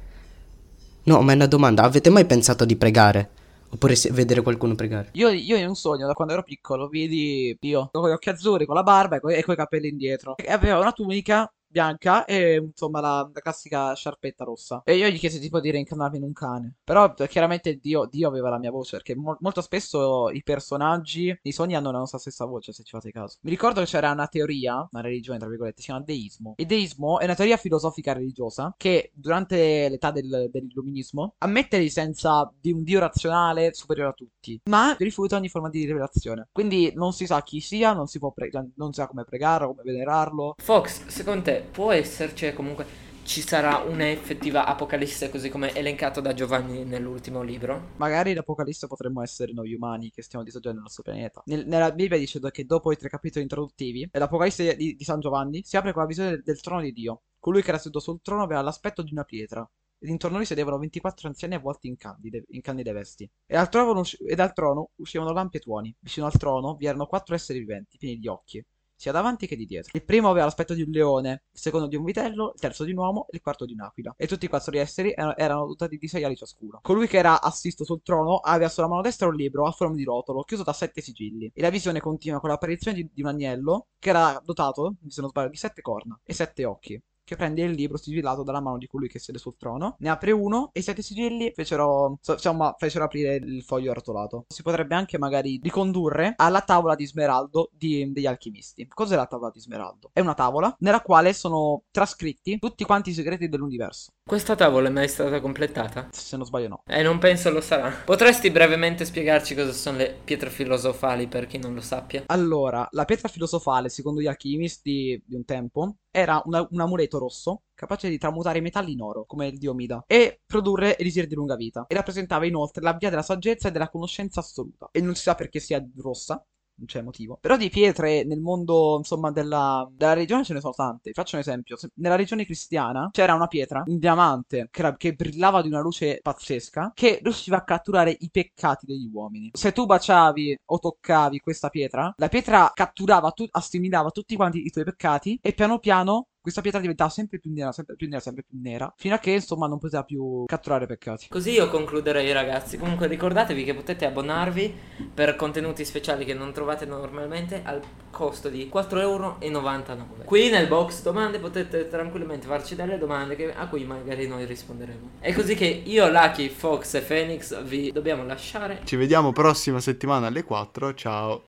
No, 1.03 1.21
ma 1.21 1.33
è 1.33 1.35
una 1.35 1.47
domanda. 1.47 1.83
Avete 1.83 2.09
mai 2.09 2.25
pensato 2.25 2.63
di 2.63 2.77
pregare? 2.77 3.29
Oppure 3.73 3.95
vedere 4.11 4.41
qualcuno 4.41 4.75
pregare? 4.75 5.09
Io, 5.13 5.29
io 5.29 5.55
in 5.55 5.67
un 5.67 5.75
sogno, 5.75 6.05
da 6.05 6.13
quando 6.13 6.33
ero 6.33 6.43
piccolo, 6.43 6.87
vidi 6.87 7.55
Dio 7.59 7.89
con 7.91 8.09
gli 8.09 8.13
occhi 8.13 8.29
azzurri, 8.29 8.65
con 8.65 8.75
la 8.75 8.83
barba 8.83 9.15
e 9.15 9.19
coi, 9.19 9.35
e 9.35 9.43
coi 9.43 9.55
capelli 9.55 9.87
indietro. 9.87 10.35
E 10.37 10.51
aveva 10.51 10.77
una 10.77 10.91
tunica 10.91 11.51
bianca 11.71 12.25
e 12.25 12.55
insomma 12.55 12.99
la, 12.99 13.29
la 13.33 13.39
classica 13.39 13.93
sciarpetta 13.93 14.43
rossa. 14.43 14.81
E 14.85 14.95
io 14.95 15.07
gli 15.07 15.17
chiesi 15.17 15.39
tipo 15.39 15.59
di 15.59 15.71
reincarnarmi 15.71 16.17
in 16.17 16.23
un 16.23 16.33
cane. 16.33 16.75
Però 16.83 17.13
chiaramente 17.13 17.75
Dio, 17.77 18.05
Dio 18.05 18.27
aveva 18.27 18.49
la 18.49 18.59
mia 18.59 18.71
voce, 18.71 18.97
perché 18.97 19.15
mo- 19.15 19.37
molto 19.39 19.61
spesso 19.61 20.29
i 20.29 20.43
personaggi 20.43 21.37
nei 21.41 21.53
sogni 21.53 21.75
hanno 21.75 21.91
la 21.91 21.99
nostra 21.99 22.17
stessa 22.19 22.45
voce, 22.45 22.73
se 22.73 22.83
ci 22.83 22.91
fate 22.91 23.11
caso. 23.11 23.37
Mi 23.41 23.49
ricordo 23.49 23.79
che 23.79 23.87
c'era 23.87 24.11
una 24.11 24.27
teoria, 24.27 24.87
una 24.91 25.01
religione 25.01 25.39
tra 25.39 25.47
virgolette, 25.47 25.79
si 25.79 25.85
chiama 25.87 26.03
deismo. 26.03 26.53
Il 26.57 26.65
deismo 26.65 27.19
è 27.19 27.25
una 27.25 27.35
teoria 27.35 27.57
filosofica 27.57 28.13
religiosa 28.13 28.73
che 28.77 29.11
durante 29.13 29.87
l'età 29.89 30.11
del- 30.11 30.49
dell'illuminismo 30.51 31.35
ammette 31.39 31.77
l'esistenza 31.77 32.51
di 32.59 32.71
un 32.71 32.83
Dio 32.83 32.99
razionale 32.99 33.73
superiore 33.73 34.09
a 34.09 34.13
tutti, 34.13 34.59
ma 34.69 34.95
rifiuta 34.97 35.37
ogni 35.37 35.49
forma 35.49 35.69
di 35.69 35.85
rivelazione. 35.85 36.47
Quindi 36.51 36.91
non 36.95 37.13
si 37.13 37.25
sa 37.25 37.41
chi 37.43 37.59
sia, 37.59 37.93
non 37.93 38.07
si 38.07 38.19
pre- 38.33 38.49
non 38.75 38.91
si 38.93 38.99
sa 38.99 39.07
come 39.07 39.23
pregarlo, 39.23 39.69
come 39.69 39.83
venerarlo. 39.83 40.55
Fox, 40.57 41.05
secondo 41.07 41.43
te 41.43 41.60
può 41.61 41.91
esserci 41.91 42.51
comunque 42.53 43.09
ci 43.23 43.41
sarà 43.41 43.77
un'effettiva 43.77 44.65
apocalisse 44.65 45.29
così 45.29 45.49
come 45.49 45.73
elencato 45.73 46.19
da 46.21 46.33
Giovanni 46.33 46.83
nell'ultimo 46.83 47.43
libro? 47.43 47.91
Magari 47.97 48.33
l'Apocalisse 48.33 48.87
potremmo 48.87 49.21
essere 49.21 49.53
noi 49.53 49.73
umani 49.73 50.09
che 50.11 50.21
stiamo 50.21 50.43
disagiando 50.43 50.79
il 50.79 50.83
nostro 50.83 51.03
pianeta. 51.03 51.41
Nel- 51.45 51.65
nella 51.67 51.91
Bibbia 51.91 52.17
dice 52.17 52.39
che 52.51 52.65
dopo 52.65 52.91
i 52.91 52.97
tre 52.97 53.09
capitoli 53.09 53.43
introduttivi, 53.43 54.09
l'Apocalisse 54.11 54.75
di, 54.75 54.95
di 54.95 55.03
San 55.03 55.19
Giovanni 55.19 55.63
si 55.63 55.77
apre 55.77 55.93
con 55.93 56.01
la 56.01 56.07
visione 56.07 56.31
del, 56.31 56.41
del 56.43 56.59
trono 56.61 56.81
di 56.81 56.91
Dio. 56.91 57.21
Colui 57.39 57.61
che 57.61 57.69
era 57.69 57.77
seduto 57.77 57.99
sul 57.99 58.21
trono 58.21 58.43
aveva 58.43 58.61
l'aspetto 58.61 59.01
di 59.01 59.11
una 59.13 59.23
pietra. 59.23 59.67
ed 59.99 60.09
intorno 60.09 60.35
a 60.35 60.39
lui 60.39 60.47
sedevano 60.47 60.79
24 60.79 61.27
anziani 61.27 61.55
avvolti 61.55 61.87
in 61.87 61.95
candide, 61.95 62.43
in 62.49 62.61
candide 62.61 62.91
vesti. 62.91 63.23
E 63.45 63.53
dal, 63.55 63.69
trono, 63.69 64.03
e 64.27 64.35
dal 64.35 64.51
trono 64.51 64.89
uscivano 64.95 65.31
lampi 65.31 65.57
e 65.57 65.59
tuoni. 65.61 65.95
Vicino 65.99 66.25
al 66.25 66.33
trono 66.33 66.75
vi 66.75 66.87
erano 66.87 67.05
quattro 67.05 67.35
esseri 67.35 67.59
viventi, 67.59 67.97
pieni 67.97 68.17
di 68.17 68.27
occhi, 68.27 68.63
sia 69.01 69.11
davanti 69.11 69.47
che 69.47 69.55
di 69.55 69.65
dietro. 69.65 69.89
Il 69.95 70.03
primo 70.03 70.29
aveva 70.29 70.45
l'aspetto 70.45 70.75
di 70.75 70.83
un 70.83 70.91
leone, 70.91 71.45
il 71.51 71.59
secondo 71.59 71.87
di 71.87 71.95
un 71.95 72.03
vitello, 72.03 72.51
il 72.53 72.59
terzo 72.59 72.83
di 72.83 72.91
un 72.91 72.99
uomo 72.99 73.25
e 73.31 73.37
il 73.37 73.41
quarto 73.41 73.65
di 73.65 73.73
un'aquila. 73.73 74.13
E 74.15 74.27
tutti 74.27 74.45
i 74.45 74.47
quattro 74.47 74.77
esseri 74.77 75.11
erano, 75.11 75.35
erano 75.35 75.65
dotati 75.65 75.97
di 75.97 76.07
sei 76.07 76.23
ali 76.23 76.35
ciascuno. 76.35 76.81
Colui 76.83 77.07
che 77.07 77.17
era 77.17 77.41
assisto 77.41 77.83
sul 77.83 78.03
trono 78.03 78.35
aveva 78.35 78.69
sulla 78.69 78.87
mano 78.87 79.01
destra 79.01 79.27
un 79.27 79.33
libro 79.33 79.65
a 79.65 79.71
forma 79.71 79.95
di 79.95 80.03
rotolo, 80.03 80.43
chiuso 80.43 80.61
da 80.61 80.73
sette 80.73 81.01
sigilli. 81.01 81.51
E 81.51 81.61
la 81.61 81.71
visione 81.71 81.99
continua 81.99 82.39
con 82.39 82.51
l'apparizione 82.51 82.95
di, 82.95 83.09
di 83.11 83.21
un 83.21 83.29
agnello 83.29 83.87
che 83.97 84.09
era 84.09 84.39
dotato, 84.45 84.97
se 85.07 85.21
non 85.21 85.31
sbaglio, 85.31 85.49
di 85.49 85.57
sette 85.57 85.81
corna 85.81 86.19
e 86.23 86.33
sette 86.35 86.63
occhi 86.63 87.01
che 87.31 87.37
prende 87.37 87.61
il 87.63 87.71
libro 87.71 87.95
sigillato 87.95 88.43
dalla 88.43 88.59
mano 88.59 88.77
di 88.77 88.87
colui 88.87 89.07
che 89.07 89.17
siede 89.17 89.39
sul 89.39 89.55
trono, 89.57 89.95
ne 89.99 90.09
apre 90.09 90.31
uno 90.31 90.69
e 90.73 90.81
i 90.81 90.83
sette 90.83 91.01
sigilli 91.01 91.51
fecero, 91.55 92.17
so- 92.19 92.33
insomma, 92.33 92.75
fecero 92.77 93.05
aprire 93.05 93.35
il 93.35 93.63
foglio 93.63 93.91
arrotolato. 93.91 94.45
Si 94.49 94.61
potrebbe 94.61 94.95
anche 94.95 95.17
magari 95.17 95.57
ricondurre 95.63 96.33
alla 96.35 96.61
tavola 96.61 96.95
di 96.95 97.07
smeraldo 97.07 97.69
di- 97.71 98.11
degli 98.11 98.25
alchimisti. 98.25 98.85
Cos'è 98.87 99.15
la 99.15 99.27
tavola 99.27 99.49
di 99.53 99.61
smeraldo? 99.61 100.09
È 100.11 100.19
una 100.19 100.33
tavola 100.33 100.75
nella 100.79 101.01
quale 101.01 101.31
sono 101.31 101.83
trascritti 101.89 102.59
tutti 102.59 102.83
quanti 102.83 103.11
i 103.11 103.13
segreti 103.13 103.47
dell'universo. 103.47 104.11
Questa 104.23 104.55
tavola 104.55 104.87
è 104.87 104.91
mai 104.91 105.07
stata 105.07 105.39
completata? 105.41 106.07
Se 106.11 106.37
non 106.37 106.45
sbaglio 106.45 106.67
no. 106.69 106.83
Eh, 106.87 107.03
non 107.03 107.19
penso 107.19 107.51
lo 107.51 107.59
sarà. 107.61 107.91
Potresti 107.91 108.49
brevemente 108.49 109.05
spiegarci 109.05 109.53
cosa 109.55 109.73
sono 109.73 109.97
le 109.97 110.17
pietre 110.23 110.49
filosofali 110.49 111.27
per 111.27 111.47
chi 111.47 111.57
non 111.57 111.73
lo 111.73 111.81
sappia? 111.81 112.23
Allora, 112.27 112.87
la 112.91 113.03
pietra 113.05 113.27
filosofale, 113.27 113.89
secondo 113.89 114.21
gli 114.21 114.27
alchimisti 114.27 115.21
di 115.25 115.35
un 115.35 115.43
tempo, 115.43 115.97
era 116.09 116.41
una- 116.45 116.65
un 116.69 116.79
amuleto 116.79 117.17
rosso 117.17 117.63
capace 117.73 118.09
di 118.09 118.17
tramutare 118.17 118.59
i 118.59 118.61
metalli 118.61 118.93
in 118.93 119.01
oro, 119.01 119.25
come 119.25 119.47
il 119.47 119.57
dio 119.57 119.73
Mida, 119.73 120.03
e 120.07 120.41
produrre 120.45 120.97
elisir 120.97 121.25
di 121.27 121.35
lunga 121.35 121.55
vita. 121.55 121.85
E 121.87 121.95
rappresentava 121.95 122.45
inoltre 122.45 122.81
la 122.83 122.93
via 122.93 123.09
della 123.09 123.23
saggezza 123.23 123.67
e 123.67 123.71
della 123.71 123.89
conoscenza 123.89 124.39
assoluta. 124.39 124.89
E 124.91 125.01
non 125.01 125.15
si 125.15 125.23
sa 125.23 125.35
perché 125.35 125.59
sia 125.59 125.83
rossa. 125.97 126.41
Non 126.75 126.87
c'è 126.87 127.01
motivo. 127.03 127.37
Però 127.39 127.57
di 127.57 127.69
pietre 127.69 128.23
nel 128.23 128.39
mondo, 128.39 128.97
insomma, 128.97 129.29
della, 129.31 129.87
della 129.93 130.13
religione 130.13 130.43
ce 130.43 130.53
ne 130.53 130.59
sono 130.61 130.73
tante. 130.73 131.11
Faccio 131.13 131.35
un 131.35 131.41
esempio. 131.41 131.75
Se- 131.77 131.91
Nella 131.95 132.15
religione 132.15 132.43
cristiana 132.43 133.09
c'era 133.11 133.35
una 133.35 133.45
pietra, 133.47 133.83
un 133.85 133.99
diamante, 133.99 134.67
che, 134.71 134.79
era- 134.79 134.95
che 134.97 135.13
brillava 135.13 135.61
di 135.61 135.67
una 135.67 135.79
luce 135.81 136.19
pazzesca, 136.23 136.91
che 136.95 137.19
riusciva 137.21 137.57
a 137.57 137.63
catturare 137.63 138.15
i 138.19 138.29
peccati 138.31 138.87
degli 138.87 139.07
uomini. 139.13 139.49
Se 139.53 139.71
tu 139.73 139.85
baciavi 139.85 140.57
o 140.65 140.79
toccavi 140.79 141.39
questa 141.39 141.69
pietra, 141.69 142.11
la 142.17 142.27
pietra 142.29 142.71
catturava, 142.73 143.29
tu- 143.31 143.45
assimilava 143.51 144.09
tutti 144.09 144.35
quanti 144.35 144.65
i 144.65 144.71
tuoi 144.71 144.85
peccati 144.85 145.37
e 145.41 145.53
piano 145.53 145.77
piano 145.77 146.27
questa 146.41 146.61
pietra 146.61 146.79
diventava 146.79 147.09
sempre 147.09 147.39
più 147.39 147.51
nera, 147.53 147.71
sempre 147.71 147.95
più 147.95 148.07
nera, 148.07 148.19
sempre 148.19 148.43
più 148.43 148.59
nera, 148.59 148.91
fino 148.97 149.13
a 149.13 149.19
che 149.19 149.31
insomma 149.31 149.67
non 149.67 149.77
poteva 149.77 150.03
più 150.03 150.43
catturare 150.47 150.87
peccati. 150.87 151.27
Così 151.29 151.51
io 151.51 151.69
concluderei 151.69 152.31
ragazzi. 152.31 152.77
Comunque 152.77 153.07
ricordatevi 153.07 153.63
che 153.63 153.75
potete 153.75 154.05
abbonarvi 154.05 154.73
per 155.13 155.35
contenuti 155.35 155.85
speciali 155.85 156.25
che 156.25 156.33
non 156.33 156.51
trovate 156.51 156.85
normalmente 156.85 157.61
al 157.63 157.81
costo 158.09 158.49
di 158.49 158.69
4,99€. 158.73 160.25
Qui 160.25 160.49
nel 160.49 160.67
box 160.67 161.03
domande 161.03 161.39
potete 161.39 161.87
tranquillamente 161.87 162.47
farci 162.47 162.75
delle 162.75 162.97
domande 162.97 163.35
che- 163.35 163.53
a 163.53 163.67
cui 163.67 163.83
magari 163.85 164.27
noi 164.27 164.45
risponderemo. 164.45 165.09
È 165.19 165.33
così 165.33 165.55
che 165.55 165.65
io, 165.65 166.09
Lucky, 166.09 166.49
Fox 166.49 166.95
e 166.95 167.01
Phoenix 167.01 167.61
vi 167.63 167.91
dobbiamo 167.91 168.25
lasciare. 168.25 168.81
Ci 168.83 168.95
vediamo 168.95 169.31
prossima 169.31 169.79
settimana 169.79 170.27
alle 170.27 170.43
4. 170.43 170.93
Ciao. 170.93 171.39